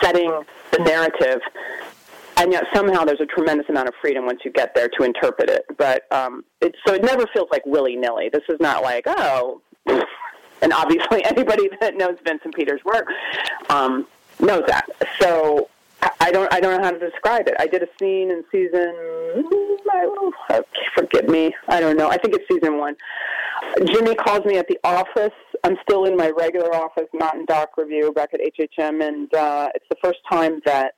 [0.02, 1.40] setting the narrative.
[2.36, 5.48] And yet somehow there's a tremendous amount of freedom once you get there to interpret
[5.48, 5.64] it.
[5.78, 8.28] But um, it, so it never feels like willy nilly.
[8.32, 13.06] This is not like oh, and obviously anybody that knows Vince and Peter's work
[13.70, 14.06] um,
[14.40, 14.86] knows that.
[15.20, 15.68] So
[16.20, 17.54] I don't I don't know how to describe it.
[17.58, 18.94] I did a scene in season
[20.48, 20.62] I,
[20.94, 21.54] forgive me.
[21.68, 22.08] I don't know.
[22.08, 22.96] I think it's season one.
[23.84, 25.32] Jimmy calls me at the office.
[25.62, 29.68] I'm still in my regular office, not in doc review, back at HHM, and uh,
[29.74, 30.94] it's the first time that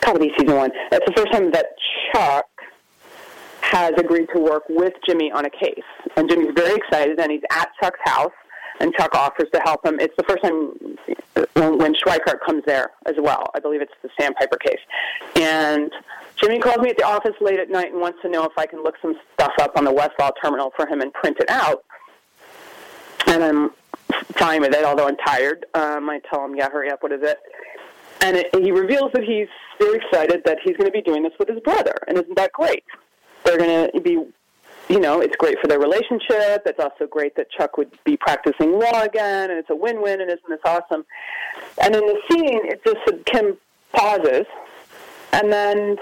[0.00, 0.70] probably season one.
[0.92, 1.66] It's the first time that
[2.12, 2.46] Chuck
[3.60, 5.82] has agreed to work with Jimmy on a case,
[6.16, 8.32] and Jimmy's very excited, and he's at Chuck's house
[8.80, 9.98] and Chuck offers to help him.
[10.00, 13.50] It's the first time when Schweikart comes there as well.
[13.54, 14.80] I believe it's the Sandpiper case.
[15.36, 15.92] And
[16.36, 18.66] Jimmy calls me at the office late at night and wants to know if I
[18.66, 21.84] can look some stuff up on the Westlaw terminal for him and print it out.
[23.26, 23.70] And I'm
[24.34, 25.66] fine with it, although I'm tired.
[25.74, 27.38] Um, I tell him, yeah, hurry up, what is it?
[28.24, 29.48] And it, he reveals that he's
[29.78, 31.94] very excited that he's going to be doing this with his brother.
[32.08, 32.84] And isn't that great?
[33.44, 34.18] They're going to be
[34.88, 36.62] you know, it's great for their relationship.
[36.66, 40.20] It's also great that Chuck would be practicing law again, and it's a win-win.
[40.20, 41.06] And isn't this awesome?
[41.82, 43.56] And in the scene, it just Kim
[43.92, 44.44] pauses,
[45.32, 45.96] and then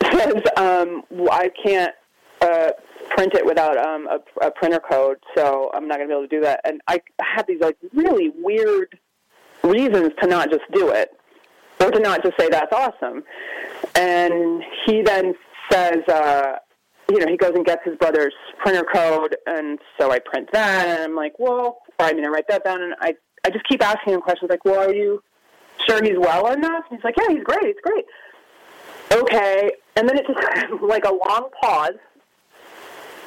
[0.12, 1.94] says, um, "I can't
[2.40, 2.70] uh,
[3.10, 6.28] print it without um, a, a printer code, so I'm not going to be able
[6.28, 8.98] to do that." And I had these like really weird
[9.62, 11.10] reasons to not just do it,
[11.80, 13.22] or to not just say that's awesome.
[13.94, 15.34] And he then
[15.70, 16.06] says.
[16.08, 16.56] Uh,
[17.10, 20.86] you know, he goes and gets his brother's printer code, and so I print that,
[20.86, 23.66] and I'm like, well, or I mean, I write that down, and I, I just
[23.66, 25.22] keep asking him questions like, well, are you
[25.88, 26.84] sure he's well enough?
[26.88, 28.04] And he's like, yeah, he's great, he's great.
[29.12, 31.98] Okay, and then it's just like a long pause,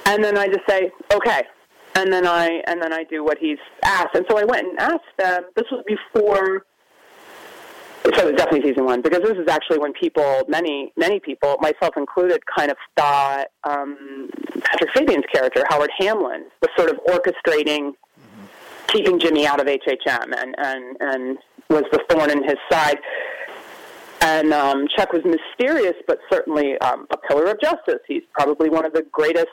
[0.05, 1.43] and then I just say, okay,
[1.95, 4.79] and then I and then I do what he's asked, and so I went and
[4.79, 5.43] asked them.
[5.55, 6.65] This was before
[8.03, 11.55] so it was definitely season one because this is actually when people, many, many people,
[11.61, 14.29] myself included, kind of thought um,
[14.61, 18.45] Patrick Fabian's character, Howard Hamlin, was sort of orchestrating mm-hmm.
[18.87, 21.37] keeping Jimmy out of HHM and, and, and
[21.69, 22.97] was the thorn in his side.
[24.19, 27.99] And um, Chuck was mysterious, but certainly um, a pillar of justice.
[28.07, 29.47] He's probably one of the greatest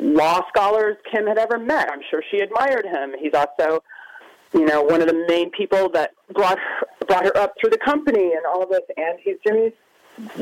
[0.00, 1.90] law scholars Kim had ever met.
[1.90, 3.14] I'm sure she admired him.
[3.18, 3.82] He's also
[4.52, 7.78] you know, one of the main people that brought her, brought her up through the
[7.78, 8.80] company and all of this.
[8.96, 9.72] And he's Jimmy's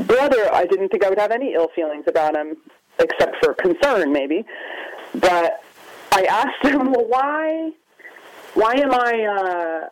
[0.07, 0.53] brother.
[0.53, 2.57] I didn't think I would have any ill feelings about him,
[2.99, 4.45] except for concern, maybe.
[5.15, 5.61] But
[6.13, 7.73] I asked him, well, why,
[8.55, 9.89] why am I uh,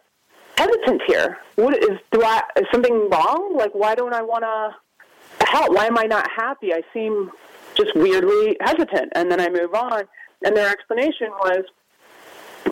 [0.56, 1.38] hesitant here?
[1.56, 3.56] What is do I is something wrong?
[3.56, 5.72] Like, why don't I want to help?
[5.72, 6.72] Why am I not happy?
[6.72, 7.30] I seem
[7.74, 9.12] just weirdly hesitant.
[9.14, 10.02] And then I move on.
[10.44, 11.64] And their explanation was,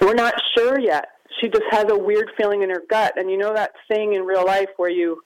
[0.00, 3.14] we're not sure yet she just has a weird feeling in her gut.
[3.16, 5.22] And you know that thing in real life where you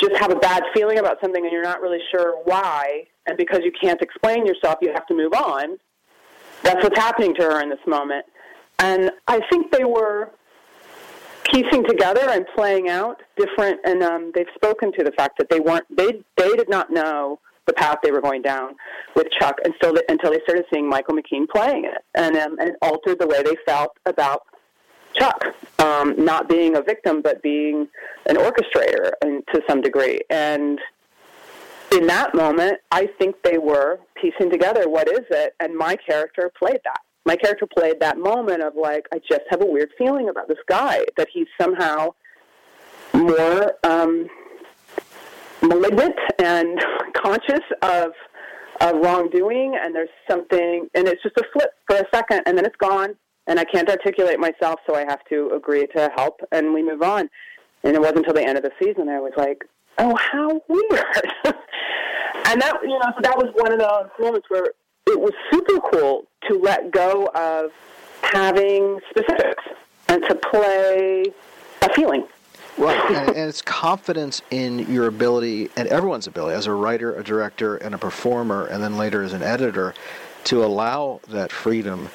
[0.00, 3.60] just have a bad feeling about something and you're not really sure why, and because
[3.64, 5.78] you can't explain yourself, you have to move on.
[6.62, 8.26] That's what's happening to her in this moment.
[8.78, 10.30] And I think they were
[11.44, 15.60] piecing together and playing out different, and um, they've spoken to the fact that they
[15.60, 18.76] weren't, they, they did not know the path they were going down
[19.14, 22.70] with Chuck until they, until they started seeing Michael McKean playing it, and um, and
[22.70, 24.42] it altered the way they felt about
[25.14, 27.88] Chuck, um, not being a victim, but being
[28.26, 30.20] an orchestrator and, to some degree.
[30.30, 30.78] And
[31.92, 36.50] in that moment, I think they were piecing together what is it, and my character
[36.58, 37.00] played that.
[37.24, 40.58] My character played that moment of like, I just have a weird feeling about this
[40.68, 42.14] guy that he's somehow
[43.12, 44.28] more um,
[45.62, 46.78] malignant and
[47.14, 48.12] conscious of
[48.94, 52.76] wrongdoing, and there's something, and it's just a flip for a second, and then it's
[52.76, 53.14] gone,
[53.46, 57.02] and I can't articulate myself, so I have to agree to help, and we move
[57.02, 57.28] on.
[57.84, 59.64] And it wasn't until the end of the season I was like,
[59.98, 61.32] oh, how weird.
[62.46, 64.64] and that, you know, so that was one of those moments where
[65.06, 67.70] it was super cool to let go of
[68.22, 69.64] having specifics
[70.08, 71.24] and to play
[71.82, 72.26] a feeling.
[72.78, 77.24] Right, and, and, it's confidence in your ability and everyone's ability as a writer, a
[77.24, 79.94] director, and a performer, and then later as an editor,
[80.44, 82.10] to allow that freedom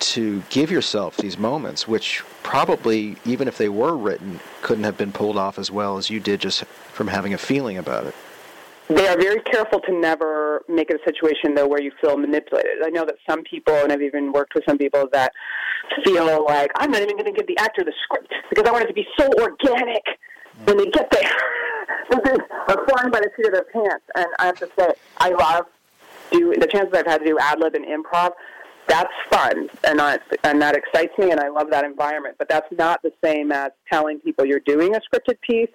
[0.00, 5.12] to give yourself these moments, which probably, even if they were written, couldn't have been
[5.12, 8.14] pulled off as well as you did just from having a feeling about it.
[8.88, 12.82] They are very careful to never make it a situation, though, where you feel manipulated.
[12.82, 15.32] I know that some people, and I've even worked with some people that
[16.04, 18.84] feel like, I'm not even going to give the actor the script because I want
[18.84, 20.02] it to be so organic
[20.64, 21.30] when they get there.
[22.10, 24.04] They're flying by the seat of their pants.
[24.14, 25.66] And I have to say, I love
[26.30, 28.32] do the chances I've had to do ad lib and improv.
[28.88, 32.36] That's fun, and I, and that excites me, and I love that environment.
[32.38, 35.68] But that's not the same as telling people you're doing a scripted piece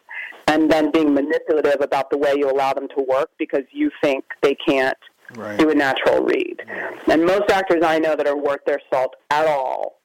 [0.48, 4.26] and then being manipulative about the way you allow them to work because you think
[4.42, 4.98] they can't
[5.36, 5.58] Right.
[5.58, 6.62] do a natural read.
[7.08, 10.00] And most actors I know that are worth their salt at all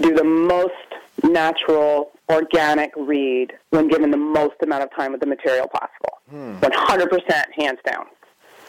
[0.00, 0.72] do the most
[1.22, 6.18] natural, organic read when given the most amount of time with the material possible.
[6.30, 6.56] Hmm.
[6.60, 8.06] 100% hands down.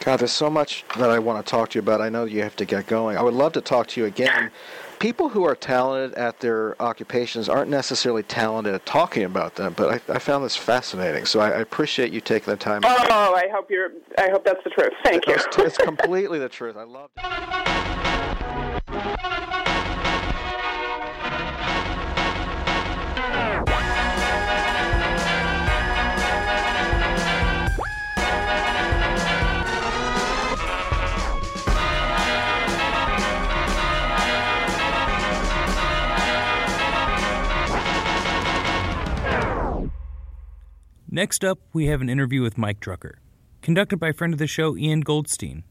[0.04, 2.02] God, there's so much that I want to talk to you about.
[2.02, 3.16] I know you have to get going.
[3.16, 4.50] I would love to talk to you again.
[4.98, 10.02] People who are talented at their occupations aren't necessarily talented at talking about them, but
[10.10, 11.24] I, I found this fascinating.
[11.24, 12.82] So I, I appreciate you taking the time.
[12.84, 13.92] Oh, I hope you're.
[14.18, 14.92] I hope that's the truth.
[15.02, 15.34] Thank you.
[15.34, 16.76] It's, it's completely the truth.
[16.76, 19.34] I love it.
[41.14, 43.18] Next up, we have an interview with Mike Drucker,
[43.62, 45.62] conducted by friend of the show Ian Goldstein.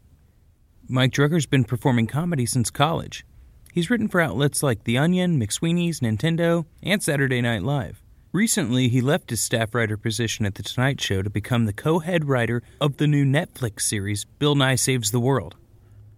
[0.87, 3.25] Mike Drucker's been performing comedy since college.
[3.73, 8.01] He's written for outlets like The Onion, McSweeney's, Nintendo, and Saturday Night Live.
[8.31, 11.99] Recently, he left his staff writer position at The Tonight Show to become the co
[11.99, 15.57] head writer of the new Netflix series Bill Nye Saves the World.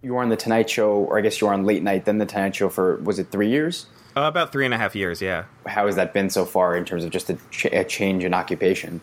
[0.02, 2.18] You were on the Tonight Show, or I guess you were on late night, then
[2.18, 3.86] the Tonight Show for was it three years?
[4.16, 5.44] Uh, about three and a half years, yeah.
[5.66, 8.32] How has that been so far in terms of just a, ch- a change in
[8.32, 9.02] occupation?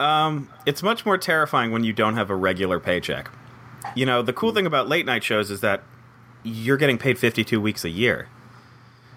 [0.00, 3.30] Um, it's much more terrifying when you don't have a regular paycheck.
[3.94, 5.82] You know, the cool thing about late night shows is that
[6.42, 8.26] you're getting paid 52 weeks a year.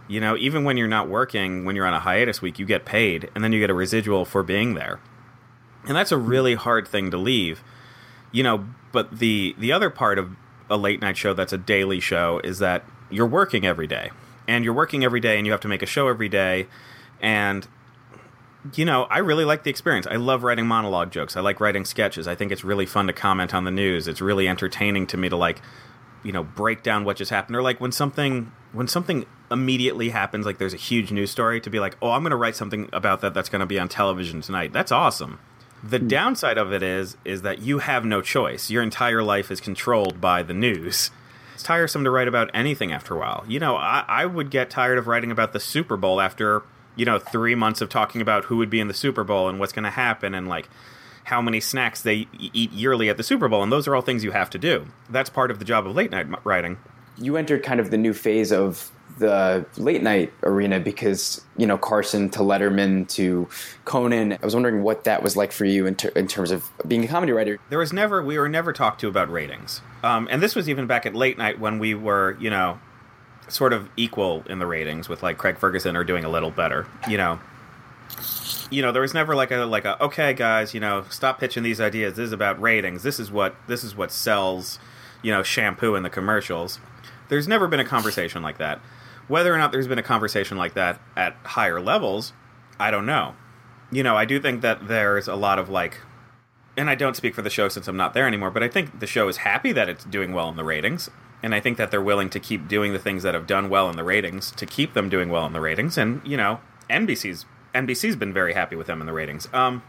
[0.08, 2.86] You know, even when you're not working, when you're on a hiatus week, you get
[2.86, 5.00] paid, and then you get a residual for being there.
[5.88, 7.64] And that's a really hard thing to leave.
[8.32, 10.36] You know, but the the other part of
[10.70, 14.12] a late night show that's a daily show is that you're working every day.
[14.48, 16.68] And you're working every day and you have to make a show every day
[17.22, 17.68] and
[18.74, 20.08] you know, I really like the experience.
[20.08, 21.38] I love writing monologue jokes.
[21.38, 22.28] I like writing sketches.
[22.28, 24.08] I think it's really fun to comment on the news.
[24.08, 25.62] It's really entertaining to me to like,
[26.24, 30.46] you know, break down what just happened or like when something when something immediately happens
[30.46, 32.90] like there's a huge news story to be like, "Oh, I'm going to write something
[32.92, 35.40] about that that's going to be on television tonight." That's awesome.
[35.84, 36.08] The hmm.
[36.08, 38.70] downside of it is is that you have no choice.
[38.72, 41.12] Your entire life is controlled by the news.
[41.66, 43.44] Tiresome to write about anything after a while.
[43.48, 46.64] You know, I, I would get tired of writing about the Super Bowl after
[46.96, 49.60] you know, three months of talking about who would be in the Super Bowl and
[49.60, 50.70] what's going to happen and like
[51.26, 53.64] how many snacks they eat yearly at the Super Bowl.
[53.64, 54.88] And those are all things you have to do.
[55.10, 56.78] That's part of the job of late night writing.
[57.18, 61.78] You entered kind of the new phase of the late night arena because you know
[61.78, 63.48] Carson to Letterman to
[63.86, 64.34] Conan.
[64.34, 67.04] I was wondering what that was like for you in, ter- in terms of being
[67.04, 67.60] a comedy writer.
[67.70, 69.82] There was never, we were never talked to about ratings.
[70.04, 72.80] Um, and this was even back at late night when we were, you know,
[73.48, 76.88] sort of equal in the ratings with like Craig Ferguson or doing a little better,
[77.08, 77.40] you know.
[78.72, 81.64] You know, there was never like a like a okay guys, you know, stop pitching
[81.64, 82.16] these ideas.
[82.16, 83.04] This is about ratings.
[83.04, 84.80] This is what this is what sells,
[85.22, 86.80] you know, shampoo in the commercials.
[87.30, 88.82] There's never been a conversation like that.
[89.28, 92.34] Whether or not there's been a conversation like that at higher levels,
[92.80, 93.36] I don't know.
[93.92, 96.00] You know, I do think that there's a lot of like
[96.78, 99.00] and I don't speak for the show since I'm not there anymore, but I think
[99.00, 101.10] the show is happy that it's doing well in the ratings.
[101.42, 103.90] And I think that they're willing to keep doing the things that have done well
[103.90, 105.98] in the ratings to keep them doing well in the ratings.
[105.98, 106.60] And, you know,
[106.90, 109.48] NBC's NBC's been very happy with them in the ratings.
[109.54, 109.84] Um,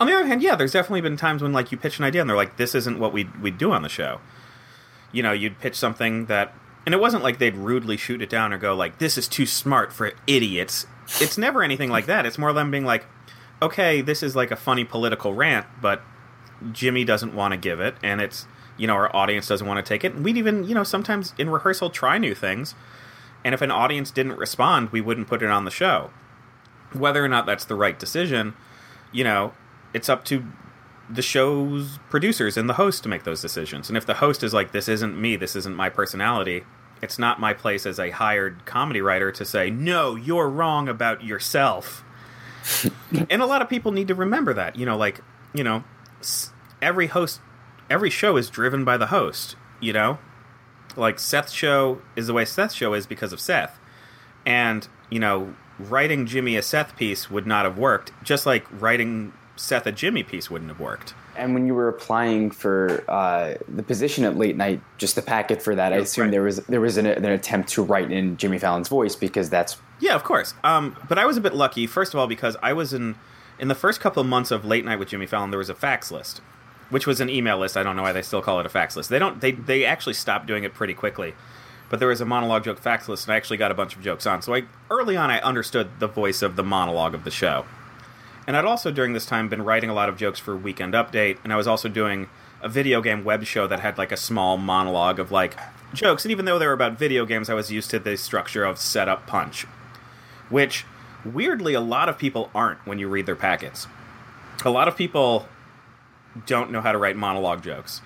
[0.00, 2.20] on the other hand, yeah, there's definitely been times when like you pitch an idea
[2.20, 4.20] and they're like, "This isn't what we we do on the show."
[5.10, 6.54] You know, you'd pitch something that,
[6.88, 9.44] and it wasn't like they'd rudely shoot it down or go like, "This is too
[9.44, 10.86] smart for idiots."
[11.20, 12.24] It's never anything like that.
[12.24, 13.04] It's more them being like,
[13.60, 16.00] "Okay, this is like a funny political rant, but
[16.72, 18.46] Jimmy doesn't want to give it, and it's
[18.78, 21.34] you know our audience doesn't want to take it." And we'd even you know sometimes
[21.36, 22.74] in rehearsal try new things,
[23.44, 26.08] and if an audience didn't respond, we wouldn't put it on the show
[26.92, 28.54] whether or not that's the right decision,
[29.12, 29.52] you know,
[29.92, 30.44] it's up to
[31.10, 33.88] the show's producers and the host to make those decisions.
[33.88, 36.64] And if the host is like, this isn't me, this isn't my personality,
[37.02, 41.24] it's not my place as a hired comedy writer to say, no, you're wrong about
[41.24, 42.04] yourself.
[43.30, 44.76] and a lot of people need to remember that.
[44.76, 45.20] You know, like,
[45.54, 45.84] you know,
[46.82, 47.40] every host,
[47.88, 50.18] every show is driven by the host, you know?
[50.96, 53.78] Like, Seth's show is the way Seth's show is because of Seth.
[54.44, 59.32] And, you know, writing Jimmy a Seth piece would not have worked, just like writing
[59.56, 61.14] Seth a Jimmy piece wouldn't have worked.
[61.38, 65.62] And when you were applying for uh, the position at late night, just the packet
[65.62, 66.30] for that, I assume right.
[66.30, 69.76] there was there was an, an, attempt to write in Jimmy Fallon's voice because that's
[70.00, 70.54] yeah, of course.
[70.64, 73.14] Um, but I was a bit lucky, first of all, because I was in
[73.58, 75.74] in the first couple of months of Late Night with Jimmy Fallon, there was a
[75.74, 76.40] fax list,
[76.90, 77.76] which was an email list.
[77.76, 79.08] I don't know why they still call it a fax list.
[79.08, 79.40] They don't.
[79.40, 81.34] They they actually stopped doing it pretty quickly.
[81.90, 84.02] But there was a monologue joke fax list, and I actually got a bunch of
[84.02, 84.42] jokes on.
[84.42, 87.64] So I early on, I understood the voice of the monologue of the show.
[88.48, 91.36] And I'd also during this time been writing a lot of jokes for Weekend Update,
[91.44, 92.30] and I was also doing
[92.62, 95.54] a video game web show that had like a small monologue of like
[95.92, 96.24] jokes.
[96.24, 98.78] And even though they were about video games, I was used to the structure of
[98.78, 99.64] setup punch,
[100.48, 100.86] which
[101.26, 103.86] weirdly a lot of people aren't when you read their packets.
[104.64, 105.46] A lot of people
[106.46, 108.00] don't know how to write monologue jokes.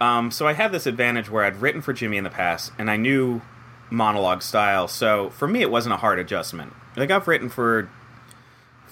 [0.00, 2.88] Um, so I had this advantage where I'd written for Jimmy in the past, and
[2.88, 3.42] I knew
[3.90, 4.86] monologue style.
[4.86, 6.72] So for me, it wasn't a hard adjustment.
[6.96, 7.90] Like I've written for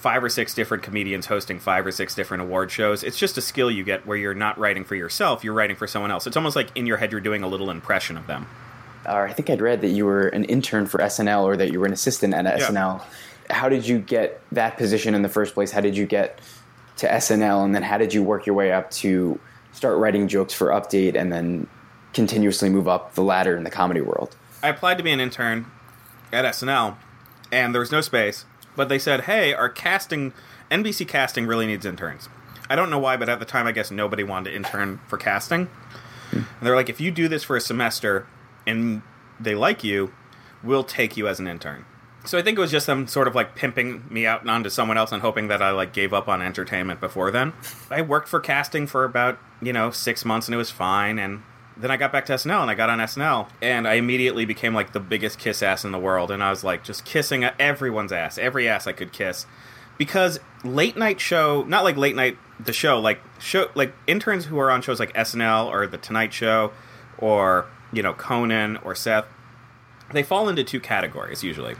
[0.01, 3.03] five or six different comedians hosting five or six different award shows.
[3.03, 5.85] It's just a skill you get where you're not writing for yourself, you're writing for
[5.85, 6.25] someone else.
[6.25, 8.47] It's almost like in your head you're doing a little impression of them.
[9.05, 11.79] Or I think I'd read that you were an intern for SNL or that you
[11.79, 12.67] were an assistant at Yeah.
[12.67, 13.01] SNL.
[13.51, 15.71] How did you get that position in the first place?
[15.71, 16.39] How did you get
[16.97, 19.39] to SNL and then how did you work your way up to
[19.71, 21.67] start writing jokes for Update and then
[22.13, 24.35] continuously move up the ladder in the comedy world?
[24.63, 25.65] I applied to be an intern
[26.33, 26.95] at SNL,
[27.51, 28.45] and there was no space.
[28.75, 30.33] But they said, "Hey, our casting,
[30.69, 32.29] NBC casting really needs interns."
[32.69, 35.17] I don't know why, but at the time, I guess nobody wanted to intern for
[35.17, 35.69] casting.
[36.31, 38.25] And they're like, "If you do this for a semester
[38.65, 39.01] and
[39.39, 40.13] they like you,
[40.63, 41.85] we'll take you as an intern."
[42.23, 44.95] So I think it was just them sort of like pimping me out onto someone
[44.95, 47.53] else and hoping that I like gave up on entertainment before then.
[47.89, 51.41] I worked for casting for about, you know, 6 months and it was fine and
[51.81, 54.73] then I got back to SNL and I got on SNL and I immediately became
[54.73, 58.11] like the biggest kiss ass in the world and I was like just kissing everyone's
[58.11, 59.45] ass, every ass I could kiss.
[59.97, 64.59] Because late night show, not like late night the show, like show like interns who
[64.59, 66.71] are on shows like SNL or The Tonight Show
[67.17, 69.25] or, you know, Conan or Seth,
[70.11, 71.75] they fall into two categories usually.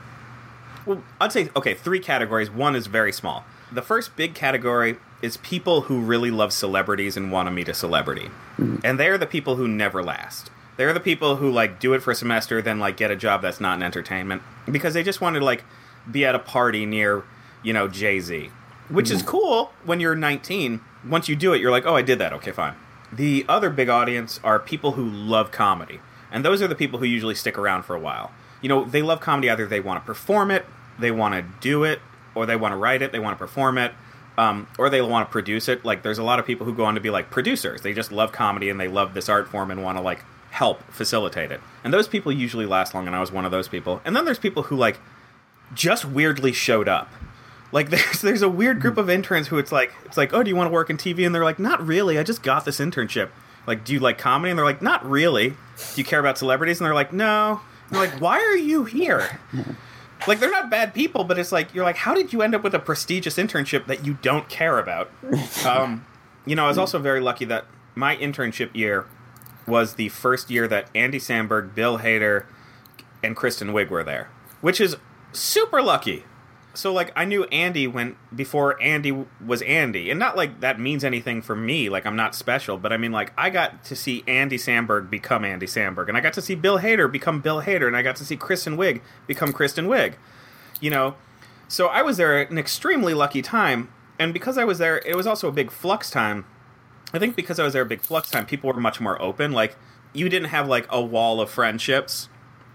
[0.86, 2.50] Well, I'd say okay, three categories.
[2.50, 3.46] One is very small.
[3.72, 7.74] The first big category is people who really love celebrities and want to meet a
[7.74, 8.78] celebrity, mm-hmm.
[8.84, 10.50] and they're the people who never last.
[10.78, 13.42] They're the people who like do it for a semester, then like get a job
[13.42, 15.64] that's not in entertainment because they just want to like
[16.10, 17.24] be at a party near,
[17.62, 18.50] you know, Jay Z,
[18.90, 19.30] which is mm-hmm.
[19.30, 20.82] cool when you're 19.
[21.08, 22.34] Once you do it, you're like, oh, I did that.
[22.34, 22.76] Okay, fine.
[23.12, 26.00] The other big audience are people who love comedy,
[26.32, 28.32] and those are the people who usually stick around for a while.
[28.62, 30.66] You know, they love comedy either they want to perform it,
[30.98, 32.00] they want to do it,
[32.34, 33.94] or they want to write it, they want to perform it,
[34.42, 35.86] um, or they want to produce it.
[35.86, 37.82] Like, there's a lot of people who go on to be like producers.
[37.82, 40.82] They just love comedy and they love this art form and want to like help
[40.92, 41.62] facilitate it.
[41.84, 44.02] And those people usually last long, and I was one of those people.
[44.04, 45.00] And then there's people who like
[45.76, 47.12] just weirdly showed up.
[47.72, 50.50] Like there's there's a weird group of interns who it's like it's like oh do
[50.50, 52.80] you want to work in TV and they're like not really I just got this
[52.80, 53.30] internship
[53.66, 55.56] like do you like comedy and they're like not really do
[55.96, 59.40] you care about celebrities and they're like no and they're like why are you here
[60.28, 62.64] like they're not bad people but it's like you're like how did you end up
[62.64, 65.10] with a prestigious internship that you don't care about?
[65.66, 66.06] Um,
[66.46, 67.66] you know I was also very lucky that
[67.96, 69.06] my internship year
[69.68, 72.46] was the first year that Andy Samberg Bill Hader
[73.24, 74.30] and Kristen Wiig were there
[74.62, 74.98] which is
[75.34, 76.24] super lucky
[76.74, 81.04] so like I knew Andy when before Andy was Andy, and not like that means
[81.04, 81.90] anything for me.
[81.90, 85.44] Like I'm not special, but I mean like I got to see Andy Samberg become
[85.44, 88.16] Andy Samberg, and I got to see Bill Hader become Bill Hader, and I got
[88.18, 90.14] to see Kristen Wiig become Kristen Wiig.
[90.80, 91.16] You know,
[91.68, 95.16] so I was there at an extremely lucky time, and because I was there, it
[95.16, 96.46] was also a big flux time.
[97.14, 99.52] I think because I was there a big flux time, people were much more open.
[99.52, 99.76] Like
[100.14, 102.30] you didn't have like a wall of friendships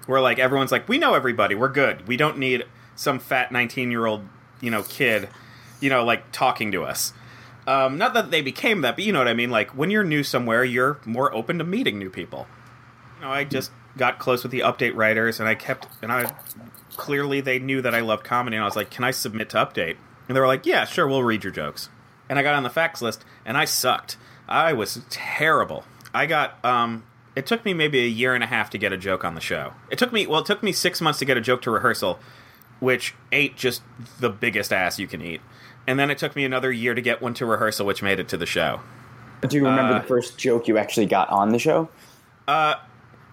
[0.06, 2.64] where like everyone's like we know everybody, we're good, we don't need
[2.96, 4.22] some fat 19 year old
[4.60, 5.28] you know kid
[5.80, 7.12] you know like talking to us.
[7.68, 9.50] Um, not that they became that but you know what i mean?
[9.50, 12.46] Like when you're new somewhere you're more open to meeting new people.
[13.16, 16.30] You know i just got close with the update writers and i kept and i
[16.96, 19.56] clearly they knew that i loved comedy and i was like can i submit to
[19.58, 19.96] update?
[20.28, 21.88] And they were like yeah sure we'll read your jokes.
[22.28, 24.16] And i got on the fax list and i sucked.
[24.48, 25.84] I was terrible.
[26.14, 28.96] I got um it took me maybe a year and a half to get a
[28.96, 29.74] joke on the show.
[29.90, 32.18] It took me well it took me six months to get a joke to rehearsal
[32.80, 33.82] which ate just
[34.20, 35.40] the biggest ass you can eat.
[35.86, 38.28] And then it took me another year to get one to rehearsal, which made it
[38.28, 38.80] to the show.
[39.42, 41.88] Do you remember Uh, the first joke you actually got on the show?
[42.48, 42.74] Uh,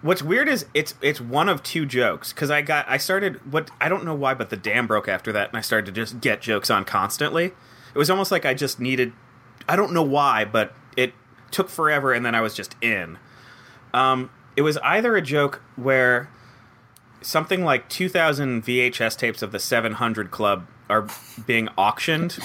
[0.02, 3.70] what's weird is it's it's one of two jokes because I got I started what
[3.80, 6.20] I don't know why, but the dam broke after that, and I started to just
[6.20, 7.46] get jokes on constantly.
[7.46, 9.12] It was almost like I just needed.
[9.68, 11.14] I don't know why, but it
[11.50, 13.18] took forever, and then I was just in.
[13.92, 16.28] Um, it was either a joke where
[17.24, 21.08] something like 2,000 VHS tapes of the 700 Club are
[21.46, 22.38] being auctioned.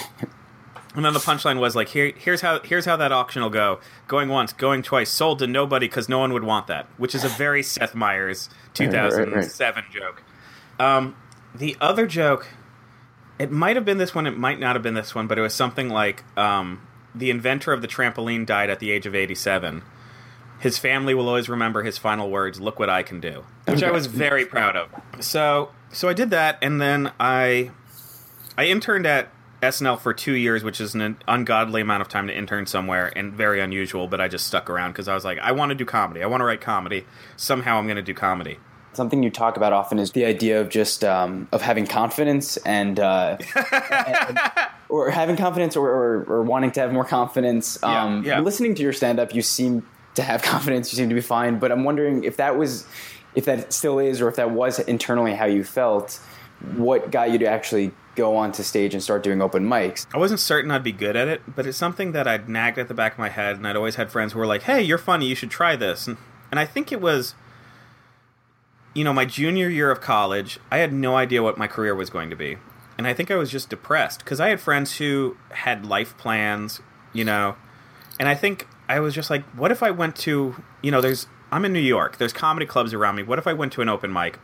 [0.94, 3.78] And then the punchline was like, Here, here's how here's how that auction will go:
[4.08, 6.86] going once, going twice, sold to nobody because no one would want that.
[6.96, 8.48] Which is a very Seth Meyers
[8.80, 9.22] Right, right, right.
[9.44, 10.22] 2007 joke.
[10.80, 11.14] Um,
[11.54, 12.48] the other joke
[13.40, 15.40] it might have been this one, it might not have been this one, but it
[15.40, 19.82] was something like um, the inventor of the trampoline died at the age of 87.
[20.60, 23.90] His family will always remember his final words, "Look what I can do," which I
[23.90, 24.90] was very proud of.
[25.20, 27.70] So, so I did that, and then I,
[28.58, 29.30] I interned at
[29.62, 33.32] SNL for two years, which is an ungodly amount of time to intern somewhere, and
[33.32, 34.06] very unusual.
[34.06, 36.22] But I just stuck around because I was like, I want to do comedy.
[36.22, 37.06] I want to write comedy.
[37.36, 38.58] Somehow, I'm going to do comedy.
[38.92, 42.98] Something you talk about often is the idea of just um, of having confidence and,
[42.98, 43.38] uh,
[43.72, 44.40] and
[44.88, 47.80] or having confidence or, or, or, wanting to have more confidence.
[47.84, 48.40] Um, yeah, yeah.
[48.40, 50.92] Listening to your stand up, you seem to have confidence.
[50.92, 51.58] You seem to be fine.
[51.58, 52.86] But I'm wondering if that was,
[53.34, 56.20] if that still is, or if that was internally how you felt.
[56.76, 60.06] What got you to actually go onto stage and start doing open mics?
[60.12, 62.88] I wasn't certain I'd be good at it, but it's something that I'd nagged at
[62.88, 64.98] the back of my head, and I'd always had friends who were like, "Hey, you're
[64.98, 65.26] funny.
[65.26, 66.18] You should try this." And,
[66.50, 67.34] and I think it was
[68.94, 72.10] you know, my junior year of college, I had no idea what my career was
[72.10, 72.56] going to be.
[72.98, 76.80] And I think I was just depressed because I had friends who had life plans,
[77.12, 77.56] you know,
[78.18, 81.28] and I think I was just like, what if I went to, you know, there's,
[81.52, 83.22] I'm in New York, there's comedy clubs around me.
[83.22, 84.40] What if I went to an open mic?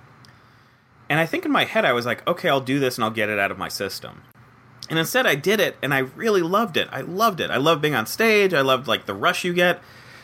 [1.11, 3.11] And I think in my head, I was like, okay, I'll do this and I'll
[3.11, 4.23] get it out of my system.
[4.89, 6.89] And instead, I did it and I really loved it.
[6.93, 7.51] I loved it.
[7.51, 8.55] I loved being on stage.
[8.55, 9.81] I loved like the rush you get.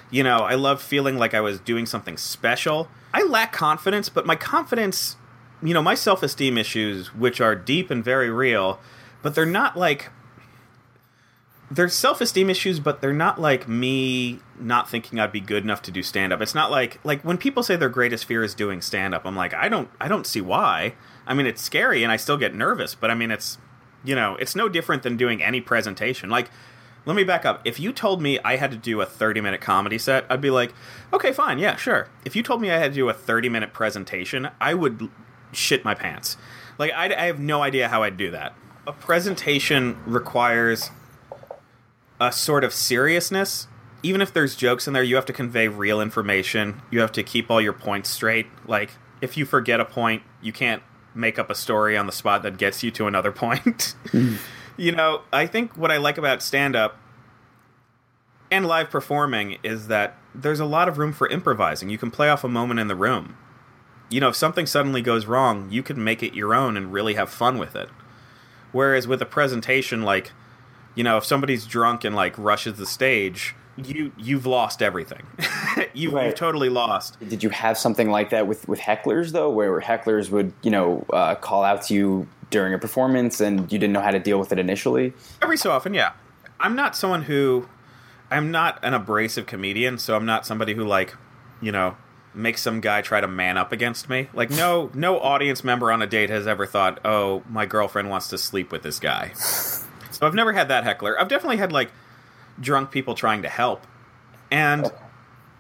[0.09, 2.87] You know, I loved feeling like I was doing something special.
[3.13, 5.17] I lack confidence, but my confidence,
[5.61, 8.79] you know, my self esteem issues, which are deep and very real,
[9.21, 10.11] but they're not like
[11.73, 15.91] they're self-esteem issues but they're not like me not thinking i'd be good enough to
[15.91, 16.41] do stand-up.
[16.41, 19.55] It's not like like when people say their greatest fear is doing stand-up i'm like
[19.55, 20.95] i don't i don't see why.
[21.27, 23.59] I mean it's scary and i still get nervous but i mean it's
[24.05, 26.29] you know it's no different than doing any presentation.
[26.29, 26.51] Like
[27.05, 27.61] let me back up.
[27.65, 30.51] If you told me i had to do a 30 minute comedy set i'd be
[30.51, 30.75] like
[31.13, 32.09] okay fine yeah sure.
[32.25, 35.09] If you told me i had to do a 30 minute presentation i would
[35.53, 36.37] shit my pants.
[36.79, 38.55] Like I, I have no idea how i'd do that.
[38.87, 40.91] A presentation requires
[42.23, 43.67] a sort of seriousness.
[44.05, 46.81] Even if there's jokes in there, you have to convey real information.
[46.91, 48.47] You have to keep all your points straight.
[48.65, 50.83] Like, if you forget a point, you can't
[51.15, 53.95] make up a story on the spot that gets you to another point.
[54.77, 56.97] You know, I think what I like about stand up
[58.53, 61.91] and live performing is that there's a lot of room for improvising.
[61.91, 63.37] You can play off a moment in the room.
[64.11, 67.15] You know, if something suddenly goes wrong, you can make it your own and really
[67.15, 67.89] have fun with it.
[68.71, 70.33] Whereas with a presentation, like,
[70.95, 75.27] you know, if somebody's drunk and like rushes the stage, you you've lost everything.
[75.95, 76.27] you, right.
[76.27, 77.19] You've totally lost.
[77.27, 81.05] Did you have something like that with with hecklers though, where hecklers would you know
[81.13, 84.39] uh, call out to you during a performance and you didn't know how to deal
[84.39, 85.15] with it initially?
[85.41, 86.13] Every so often, yeah.
[86.61, 87.69] I'm not someone who
[88.31, 91.15] I'm not an abrasive comedian, so I'm not somebody who like
[91.61, 91.97] you know
[92.35, 94.29] makes some guy try to man up against me.
[94.35, 98.29] Like no no audience member on a date has ever thought, "Oh, my girlfriend wants
[98.29, 99.33] to sleep with this guy."
[100.23, 101.21] So I've never had that heckler.
[101.21, 101.91] I've definitely had like
[102.61, 103.89] drunk people trying to help,
[104.53, 104.93] and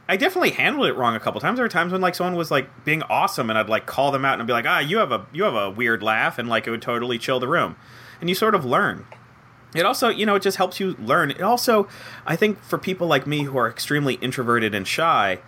[0.09, 1.57] I definitely handled it wrong a couple times.
[1.57, 4.25] There were times when like someone was like being awesome, and I'd like call them
[4.25, 6.49] out and I'd be like, "Ah, you have a you have a weird laugh," and
[6.49, 7.75] like it would totally chill the room,
[8.21, 9.05] and you sort of learn.
[9.75, 11.33] It also, you know, it just helps you learn.
[11.33, 11.89] It also,
[12.25, 15.41] I think, for people like me who are extremely introverted and shy,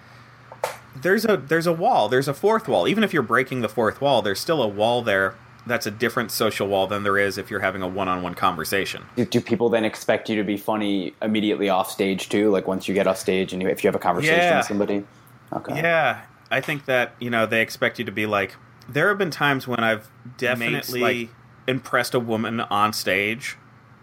[0.96, 2.08] there's a there's a wall.
[2.08, 2.88] There's a fourth wall.
[2.88, 5.36] Even if you're breaking the fourth wall, there's still a wall there
[5.66, 9.04] that's a different social wall than there is if you're having a one-on-one conversation.
[9.16, 12.50] Do, do, people then expect you to be funny immediately off stage too?
[12.50, 14.58] Like once you get off stage and you, if you have a conversation yeah.
[14.58, 15.04] with somebody?
[15.52, 15.76] Okay.
[15.76, 18.56] Yeah, I think that you know they expect you to be like.
[18.86, 21.28] There have been times when I've definitely like,
[21.66, 23.56] impressed a woman on stage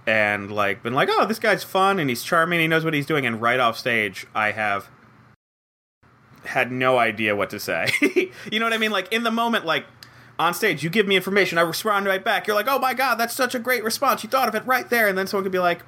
[0.07, 3.05] and like been like, oh, this guy's fun and he's charming, he knows what he's
[3.05, 4.89] doing, and right off stage, I have
[6.45, 7.89] had no idea what to say.
[8.51, 8.91] you know what I mean?
[8.91, 9.86] Like in the moment, like
[10.42, 12.48] on stage, you give me information, I respond right back.
[12.48, 14.24] You're like, oh my god, that's such a great response.
[14.24, 15.08] You thought of it right there.
[15.08, 15.84] And then someone could be like,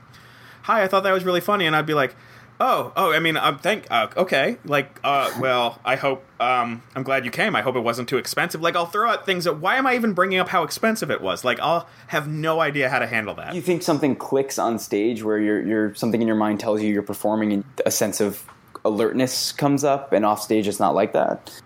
[0.63, 1.65] hi, I thought that was really funny.
[1.65, 2.15] And I'd be like,
[2.59, 7.03] oh, oh, I mean, I'm thank, uh, okay, like, uh, well, I hope, um, I'm
[7.03, 7.55] glad you came.
[7.55, 8.61] I hope it wasn't too expensive.
[8.61, 11.19] Like, I'll throw out things that, why am I even bringing up how expensive it
[11.19, 11.43] was?
[11.43, 13.55] Like, I'll have no idea how to handle that.
[13.55, 16.93] You think something clicks on stage where you're, you're something in your mind tells you
[16.93, 18.45] you're performing and a sense of
[18.85, 21.61] alertness comes up, and off stage it's not like that?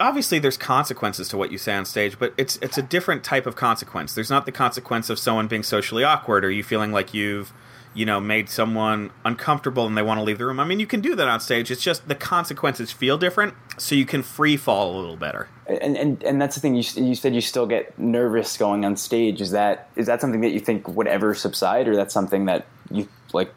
[0.00, 3.46] Obviously there's consequences to what you say on stage, but it's it's a different type
[3.46, 4.14] of consequence.
[4.14, 7.52] There's not the consequence of someone being socially awkward or you feeling like you've
[7.92, 10.58] you know made someone uncomfortable and they want to leave the room.
[10.58, 11.70] I mean, you can do that on stage.
[11.70, 15.48] It's just the consequences feel different, so you can free fall a little better.
[15.66, 16.74] And and and that's the thing.
[16.74, 19.40] You you said you still get nervous going on stage.
[19.40, 22.66] Is that is that something that you think would ever subside, or that's something that
[22.90, 23.52] you like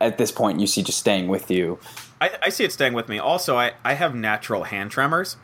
[0.00, 1.78] at this point you see just staying with you?
[2.20, 3.18] I, I see it staying with me.
[3.18, 5.36] Also, I, I have natural hand tremors.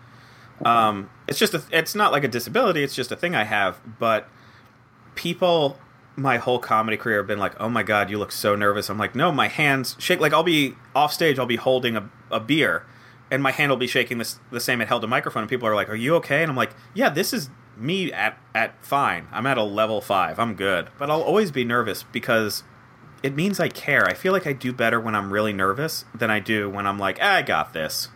[0.65, 2.83] Um, it's just a, it's not like a disability.
[2.83, 3.81] It's just a thing I have.
[3.99, 4.29] But
[5.15, 5.79] people
[6.17, 8.99] my whole comedy career have been like, "Oh my god, you look so nervous." I'm
[8.99, 12.41] like, "No, my hands shake." Like I'll be off stage, I'll be holding a, a
[12.41, 12.85] beer,
[13.31, 15.43] and my hand will be shaking this the same it held a microphone.
[15.45, 18.39] And people are like, "Are you okay?" And I'm like, "Yeah, this is me at
[18.55, 19.27] at fine.
[19.33, 20.39] I'm at a level five.
[20.39, 22.63] I'm good." But I'll always be nervous because
[23.23, 24.05] it means I care.
[24.05, 26.99] I feel like I do better when I'm really nervous than I do when I'm
[26.99, 28.09] like, ah, "I got this."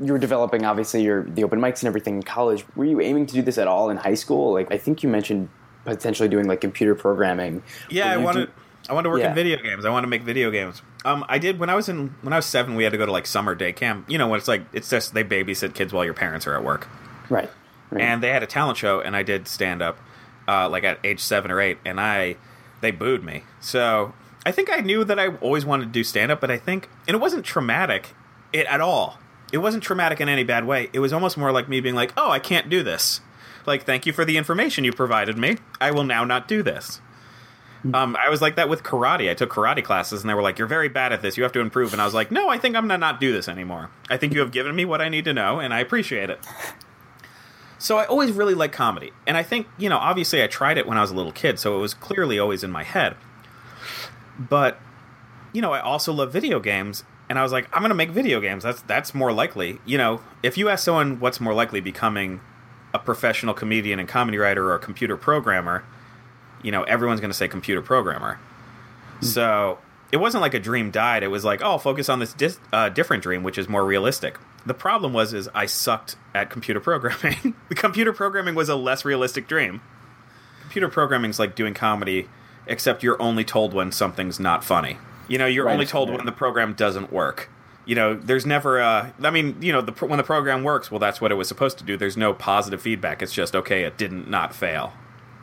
[0.00, 2.64] You were developing obviously your the open mics and everything in college.
[2.74, 4.52] Were you aiming to do this at all in high school?
[4.52, 5.48] Like I think you mentioned
[5.84, 7.62] potentially doing like computer programming.
[7.90, 8.46] Yeah, I wanted.
[8.46, 8.52] do-
[8.88, 9.28] I wanted to work Yeah.
[9.28, 9.84] in video games.
[9.84, 10.80] I wanted to make video games.
[11.04, 12.74] Um, I did when I was in when I was seven.
[12.74, 14.06] We had to go to like summer day camp.
[14.10, 16.64] You know, when it's like it's just they babysit kids while your parents are at
[16.64, 16.88] work.
[17.28, 17.50] Right.
[17.90, 18.02] right.
[18.02, 19.98] And they had a talent show, and I did stand up,
[20.48, 22.36] uh, like at age seven or eight, and I
[22.80, 23.44] they booed me.
[23.60, 24.14] So
[24.46, 26.88] I think I knew that I always wanted to do stand up, but I think
[27.06, 28.14] and it wasn't traumatic,
[28.52, 29.18] it at all.
[29.52, 30.90] It wasn't traumatic in any bad way.
[30.92, 33.20] It was almost more like me being like, "Oh, I can't do this."
[33.66, 35.58] Like, thank you for the information you provided me.
[35.80, 37.00] I will now not do this.
[37.94, 39.30] Um, I was like that with karate.
[39.30, 41.36] I took karate classes, and they were like, "You're very bad at this.
[41.36, 43.32] You have to improve." And I was like, "No, I think I'm gonna not do
[43.32, 43.90] this anymore.
[44.10, 46.40] I think you have given me what I need to know, and I appreciate it."
[47.78, 50.86] So I always really like comedy, and I think you know, obviously, I tried it
[50.86, 53.16] when I was a little kid, so it was clearly always in my head.
[54.38, 54.78] But
[55.54, 58.40] you know, I also love video games, and I was like, I'm gonna make video
[58.40, 58.64] games.
[58.64, 59.78] That's that's more likely.
[59.86, 62.40] You know, if you ask someone what's more likely, becoming
[62.92, 65.84] a professional comedian and comedy writer or a computer programmer,
[66.60, 68.40] you know, everyone's gonna say computer programmer.
[69.22, 69.78] So
[70.10, 71.22] it wasn't like a dream died.
[71.22, 74.36] It was like, oh, focus on this dis- uh, different dream, which is more realistic.
[74.66, 77.54] The problem was, is I sucked at computer programming.
[77.68, 79.82] the computer programming was a less realistic dream.
[80.62, 82.28] Computer programming is like doing comedy,
[82.66, 84.98] except you're only told when something's not funny.
[85.30, 85.72] You know, you're Right.
[85.72, 87.48] only told when the program doesn't work.
[87.86, 89.14] You know, there's never a.
[89.22, 91.78] I mean, you know, the, when the program works, well, that's what it was supposed
[91.78, 91.96] to do.
[91.96, 93.22] There's no positive feedback.
[93.22, 94.92] It's just okay, it didn't not fail.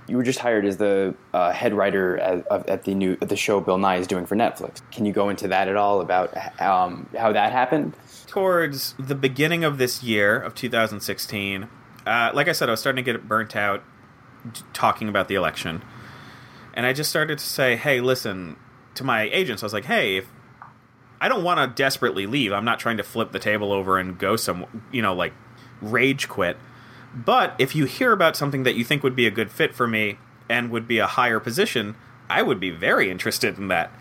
[0.07, 3.35] you were just hired as the uh, head writer at, at the new at the
[3.35, 4.81] show Bill Nye is doing for Netflix.
[4.91, 7.93] Can you go into that at all about um, how that happened?
[8.27, 11.67] towards the beginning of this year of 2016
[12.05, 13.81] uh, like i said i was starting to get burnt out
[14.73, 15.81] talking about the election
[16.73, 18.57] and i just started to say hey listen
[18.97, 19.63] to my agents.
[19.63, 20.29] I was like hey if
[21.19, 22.51] i don't want to desperately leave.
[22.51, 25.33] I'm not trying to flip the table over and go some you know like
[25.81, 26.57] rage quit.
[27.13, 29.87] But if you hear about something that you think would be a good fit for
[29.87, 30.19] me
[30.49, 31.95] and would be a higher position
[32.29, 33.91] i would be very interested in that.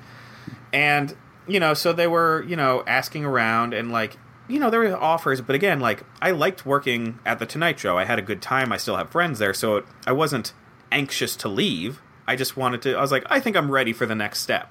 [0.73, 1.17] And
[1.49, 4.19] you know so they were you know asking around and like
[4.49, 7.97] you know there were offers but again like i liked working at the tonight show.
[7.99, 8.73] I had a good time.
[8.73, 10.53] I still have friends there so it, i wasn't
[10.93, 12.01] anxious to leave.
[12.29, 14.71] I just wanted to i was like i think i'm ready for the next step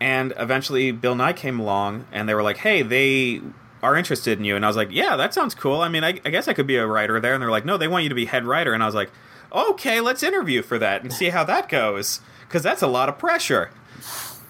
[0.00, 3.40] and eventually bill nye came along and they were like hey they
[3.82, 4.56] are interested in you.
[4.56, 5.80] And i was like yeah that sounds cool.
[5.80, 7.34] I mean i, I guess i could be a writer there.
[7.34, 8.72] And they're like no they want you to be head writer.
[8.72, 9.10] And i was like
[9.52, 12.20] okay let's interview for that and see how that goes.
[12.46, 13.70] Because that's a lot of pressure.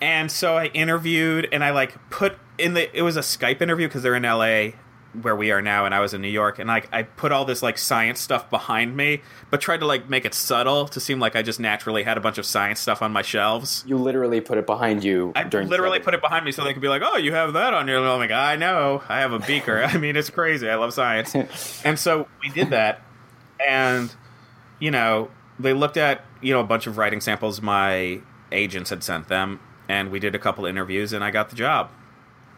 [0.01, 3.89] And so I interviewed and I like put in the it was a Skype interview
[3.89, 4.73] because they're in LA
[5.23, 7.45] where we are now and I was in New York and like I put all
[7.45, 11.19] this like science stuff behind me but tried to like make it subtle to seem
[11.19, 13.83] like I just naturally had a bunch of science stuff on my shelves.
[13.87, 16.73] You literally put it behind you I during literally put it behind me so they
[16.73, 19.03] could be like, "Oh, you have that on your." I'm like, "I know.
[19.09, 19.83] I have a beaker.
[19.87, 20.69] I mean, it's crazy.
[20.69, 21.35] I love science."
[21.85, 23.03] and so we did that,
[23.67, 24.15] and
[24.79, 28.21] you know, they looked at you know a bunch of writing samples my
[28.53, 31.91] agents had sent them, and we did a couple interviews, and I got the job.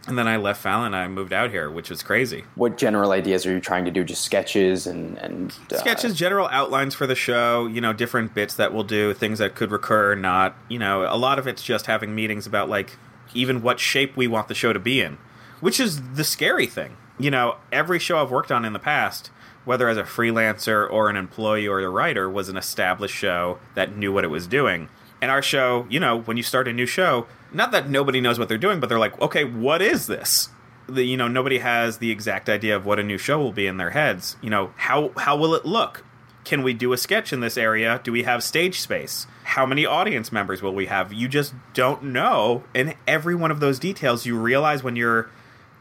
[0.07, 2.45] And then I left Fallon and I moved out here, which was crazy.
[2.57, 4.03] What general ideas are you trying to do?
[4.03, 8.55] Just sketches and and uh, sketches, general outlines for the show, you know, different bits
[8.55, 10.57] that we'll do, things that could recur or not.
[10.69, 12.97] You know, a lot of it's just having meetings about like
[13.33, 15.19] even what shape we want the show to be in,
[15.61, 16.97] which is the scary thing.
[17.19, 19.31] You know, every show I've worked on in the past,
[19.65, 23.97] whether as a freelancer or an employee or a writer, was an established show that
[23.97, 24.89] knew what it was doing.
[25.21, 28.39] And our show, you know, when you start a new show, not that nobody knows
[28.39, 30.49] what they're doing, but they're like, okay, what is this?
[30.89, 33.67] The, you know, nobody has the exact idea of what a new show will be
[33.67, 34.37] in their heads.
[34.43, 36.05] You know, how how will it look?
[36.45, 38.01] Can we do a sketch in this area?
[38.03, 39.29] Do we have stage space?
[39.45, 41.13] How many audience members will we have?
[41.13, 42.65] You just don't know.
[42.75, 45.31] And every one of those details, you realize when you're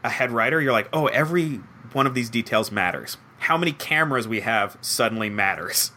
[0.04, 1.60] a head writer, you're like, oh, every
[1.92, 3.16] one of these details matters.
[3.38, 5.90] How many cameras we have suddenly matters.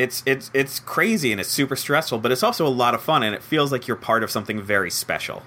[0.00, 3.22] It's it's it's crazy and it's super stressful, but it's also a lot of fun
[3.22, 5.42] and it feels like you're part of something very special.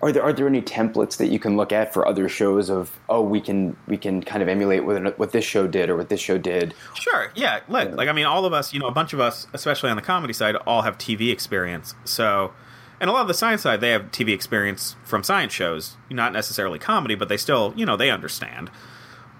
[0.00, 2.98] Are there are there any templates that you can look at for other shows of
[3.08, 6.08] oh we can we can kind of emulate what what this show did or what
[6.08, 6.74] this show did?
[6.94, 7.60] Sure, yeah.
[7.68, 9.96] Like, like I mean, all of us, you know, a bunch of us, especially on
[9.96, 11.94] the comedy side, all have TV experience.
[12.04, 12.52] So,
[13.00, 16.32] and a lot of the science side, they have TV experience from science shows, not
[16.32, 18.70] necessarily comedy, but they still, you know, they understand.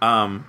[0.03, 0.45] Um,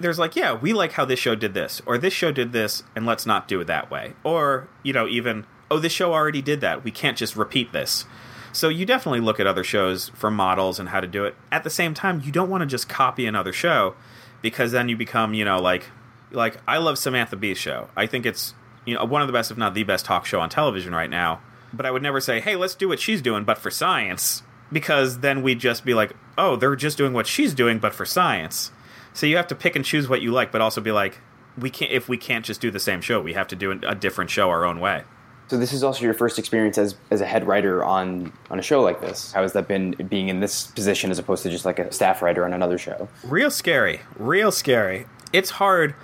[0.00, 2.82] there's like, yeah, we like how this show did this, or this show did this,
[2.94, 4.14] and let's not do it that way.
[4.24, 6.84] Or, you know, even oh, this show already did that.
[6.84, 8.06] We can't just repeat this.
[8.52, 11.34] So you definitely look at other shows for models and how to do it.
[11.52, 13.94] At the same time, you don't want to just copy another show
[14.40, 15.84] because then you become, you know, like
[16.30, 17.88] like I love Samantha Bee's show.
[17.96, 20.40] I think it's you know one of the best, if not the best, talk show
[20.40, 21.40] on television right now.
[21.72, 24.42] But I would never say, hey, let's do what she's doing, but for science,
[24.72, 28.06] because then we'd just be like, oh, they're just doing what she's doing, but for
[28.06, 28.72] science.
[29.18, 31.18] So you have to pick and choose what you like, but also be like,
[31.58, 33.92] we can't if we can't just do the same show, we have to do a
[33.96, 35.02] different show our own way.
[35.48, 38.62] So this is also your first experience as, as a head writer on, on a
[38.62, 39.32] show like this.
[39.32, 42.22] How has that been being in this position as opposed to just like a staff
[42.22, 43.08] writer on another show?
[43.24, 44.02] Real scary.
[44.16, 45.06] Real scary.
[45.32, 45.96] It's hard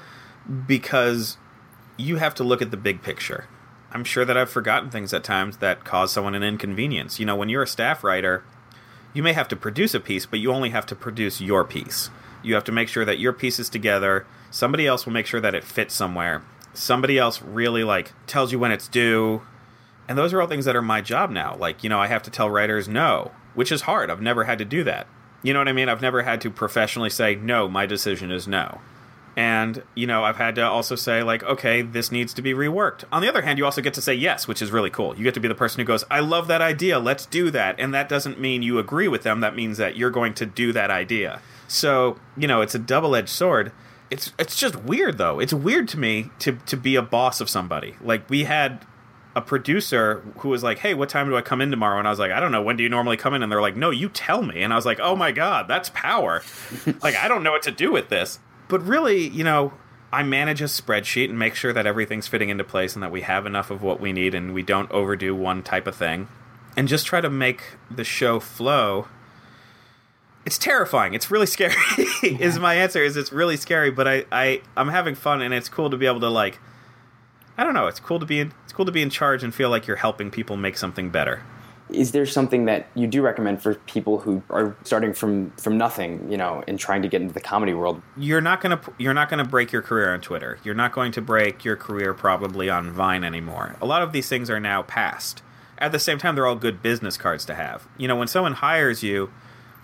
[0.67, 1.37] because
[1.97, 3.47] you have to look at the big picture.
[3.93, 7.21] I'm sure that I've forgotten things at times that cause someone an inconvenience.
[7.21, 8.43] You know, when you're a staff writer,
[9.13, 12.11] you may have to produce a piece, but you only have to produce your piece.
[12.45, 14.27] You have to make sure that your piece is together.
[14.51, 16.43] Somebody else will make sure that it fits somewhere.
[16.75, 19.43] Somebody else really like tells you when it's due.
[20.09, 21.57] And those are all things that are my job now.
[21.57, 24.11] Like you know i have to tell writers no which is hard.
[24.11, 25.07] I've never had to do that.
[25.43, 25.89] You know what i mean?
[25.89, 28.81] I've never had to professionally say no my decision is no.
[29.37, 33.05] And you know i've had to also say like okay this needs to be reworked.
[33.11, 35.17] On the other hand you also get to say yes which is really cool.
[35.17, 36.99] You get to be the person who goes i love that idea.
[36.99, 37.77] Let's do that.
[37.79, 39.41] And that doesn't mean you agree with them.
[39.41, 43.29] That means that you're going to do that idea so you know it's a double-edged
[43.29, 43.73] sword
[44.11, 45.41] it's it's just weird though.
[45.41, 47.97] It's weird to me to to be a boss of somebody.
[48.01, 48.87] Like we had
[49.35, 52.11] a producer who was like, "Hey, what time do I come in tomorrow?" And I
[52.11, 52.63] was like, "I don't know.
[52.63, 54.77] When do you normally come in?" And they're like, "No, you tell me." And I
[54.77, 56.43] was like, "Oh my god, that's power!"
[57.03, 58.39] like I don't know what to do with this.
[58.69, 59.73] But really, you know,
[60.13, 63.23] I manage a spreadsheet and make sure that everything's fitting into place and that we
[63.23, 66.29] have enough of what we need and we don't overdo one type of thing,
[66.77, 69.09] and just try to make the show flow
[70.45, 71.15] it's terrifying.
[71.15, 71.75] It's really scary.
[72.23, 75.69] is my answer is it's really scary, but I, I I'm having fun and it's
[75.69, 76.59] cool to be able to like
[77.57, 79.55] I don't know, it's cool to be in it's cool to be in charge and
[79.55, 81.43] feel like you're helping people make something better.
[81.91, 86.31] Is there something that you do recommend for people who are starting from from nothing,
[86.31, 88.03] you know, and trying to get into the comedy world?
[88.17, 90.59] You're not going to you're not going to break your career on Twitter.
[90.65, 93.77] You're not going to break your career probably on Vine anymore.
[93.81, 95.43] A lot of these things are now past.
[95.77, 97.87] At the same time, they're all good business cards to have.
[97.99, 99.31] You know, when someone hires you,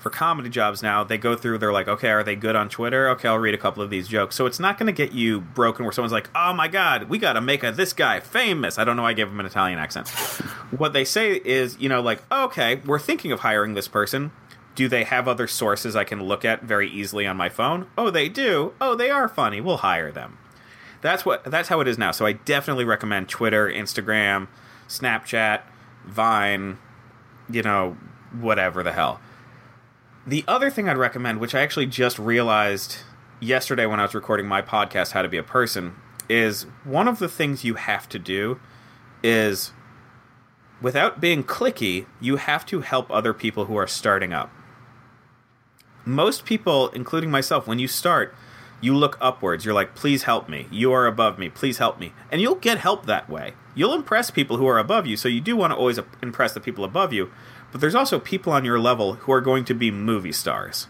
[0.01, 3.11] for comedy jobs now, they go through, they're like, okay, are they good on Twitter?
[3.11, 4.35] Okay, I'll read a couple of these jokes.
[4.35, 7.19] So it's not going to get you broken where someone's like, oh my God, we
[7.19, 8.79] got to make a, this guy famous.
[8.79, 10.09] I don't know why I gave him an Italian accent.
[10.71, 14.33] what they say is, you know, like, okay, we're thinking of hiring this person.
[14.75, 17.87] Do they have other sources I can look at very easily on my phone?
[17.99, 18.73] Oh, they do.
[18.81, 19.61] Oh, they are funny.
[19.61, 20.39] We'll hire them.
[21.03, 22.11] That's what that's how it is now.
[22.11, 24.49] So I definitely recommend Twitter, Instagram,
[24.89, 25.63] Snapchat,
[26.07, 26.79] Vine,
[27.51, 27.97] you know,
[28.33, 29.21] whatever the hell
[30.27, 32.99] the other thing I'd recommend, which I actually just realized
[33.41, 35.95] yesterday when I was recording my podcast, How to Be a Person,
[36.29, 38.61] is one of the things you have to do
[39.23, 39.73] is
[40.81, 44.51] without being cliquey, you have to help other people who are starting up.
[46.05, 48.35] Most people, including myself, when you start,
[48.81, 49.65] you look upwards.
[49.65, 50.67] You're like, please help me.
[50.71, 51.51] You are above me.
[51.51, 52.13] Please help me.
[52.31, 53.53] And you'll get help that way.
[53.75, 56.61] You'll impress people who are above you, so you do want to always impress the
[56.61, 57.31] people above you
[57.73, 60.87] but there's also people on your level who are going to be movie stars.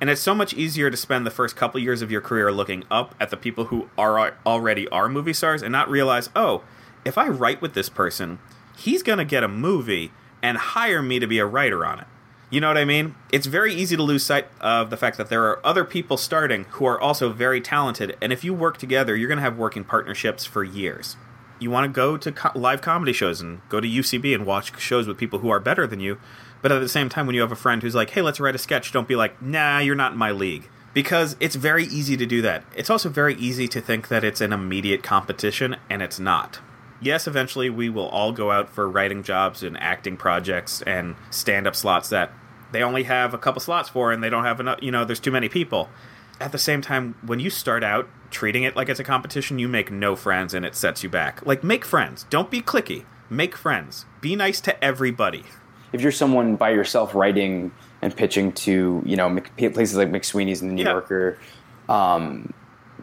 [0.00, 2.84] And it's so much easier to spend the first couple years of your career looking
[2.90, 6.64] up at the people who are already are movie stars and not realize, oh,
[7.04, 8.40] if I write with this person,
[8.76, 10.10] he's going to get a movie
[10.42, 12.06] and hire me to be a writer on it.
[12.50, 13.14] You know what I mean?
[13.32, 16.64] It's very easy to lose sight of the fact that there are other people starting
[16.70, 19.84] who are also very talented, and if you work together, you're going to have working
[19.84, 21.16] partnerships for years
[21.62, 24.78] you want to go to co- live comedy shows and go to UCB and watch
[24.80, 26.18] shows with people who are better than you.
[26.60, 28.54] But at the same time, when you have a friend who's like, "Hey, let's write
[28.54, 32.16] a sketch," don't be like, "Nah, you're not in my league." Because it's very easy
[32.18, 32.64] to do that.
[32.76, 36.60] It's also very easy to think that it's an immediate competition, and it's not.
[37.00, 41.66] Yes, eventually we will all go out for writing jobs and acting projects and stand
[41.66, 42.30] up slots that
[42.72, 45.20] they only have a couple slots for and they don't have enough, you know, there's
[45.20, 45.88] too many people
[46.42, 49.68] at the same time, when you start out treating it like it's a competition, you
[49.68, 51.44] make no friends and it sets you back.
[51.46, 52.26] Like, make friends.
[52.30, 53.04] Don't be cliquey.
[53.30, 54.04] Make friends.
[54.20, 55.44] Be nice to everybody.
[55.92, 60.70] If you're someone by yourself writing and pitching to, you know, places like McSweeney's and
[60.70, 60.90] the New yeah.
[60.90, 61.38] Yorker,
[61.88, 62.52] um,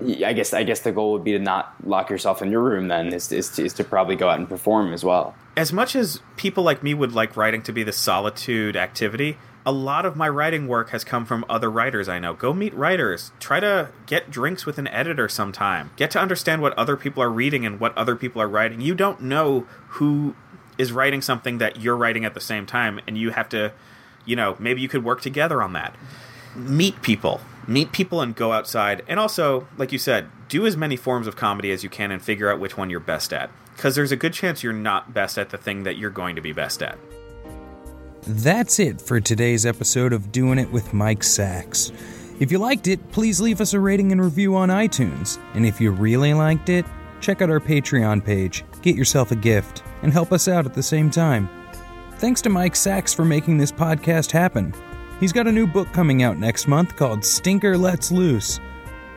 [0.01, 2.87] I guess I guess the goal would be to not lock yourself in your room.
[2.87, 5.35] Then is is to, is to probably go out and perform as well.
[5.57, 9.71] As much as people like me would like writing to be the solitude activity, a
[9.71, 12.33] lot of my writing work has come from other writers I know.
[12.33, 13.31] Go meet writers.
[13.39, 15.91] Try to get drinks with an editor sometime.
[15.95, 18.81] Get to understand what other people are reading and what other people are writing.
[18.81, 20.35] You don't know who
[20.77, 23.73] is writing something that you're writing at the same time, and you have to,
[24.25, 25.95] you know, maybe you could work together on that.
[26.55, 27.41] Meet people.
[27.67, 29.03] Meet people and go outside.
[29.07, 32.21] And also, like you said, do as many forms of comedy as you can and
[32.21, 35.37] figure out which one you're best at because there's a good chance you're not best
[35.37, 36.97] at the thing that you're going to be best at.
[38.27, 41.91] That's it for today's episode of Doing It with Mike Sacks.
[42.39, 45.39] If you liked it, please leave us a rating and review on iTunes.
[45.53, 46.85] And if you really liked it,
[47.21, 50.83] check out our Patreon page, get yourself a gift, and help us out at the
[50.83, 51.49] same time.
[52.17, 54.73] Thanks to Mike Sacks for making this podcast happen.
[55.19, 58.59] He's got a new book coming out next month called Stinker Lets Loose.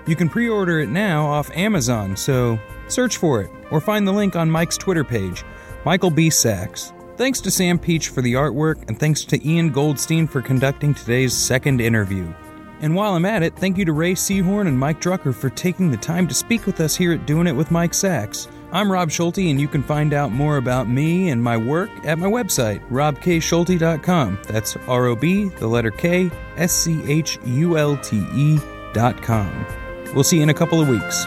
[0.06, 4.12] You can pre order it now off Amazon, so search for it or find the
[4.12, 5.44] link on Mike's Twitter page,
[5.84, 6.30] Michael B.
[6.30, 6.92] Sacks.
[7.16, 11.34] Thanks to Sam Peach for the artwork, and thanks to Ian Goldstein for conducting today's
[11.34, 12.32] second interview.
[12.80, 15.90] And while I'm at it, thank you to Rhea Seehorn and Mike Drucker for taking
[15.90, 18.48] the time to speak with us here at Doing It with Mike Sacks.
[18.72, 22.18] I'm Rob Schulte, and you can find out more about me and my work at
[22.18, 24.38] my website, robkschulte.com.
[24.48, 29.66] That's R O B, the letter K, S C H U L T E.com.
[30.14, 31.26] We'll see you in a couple of weeks.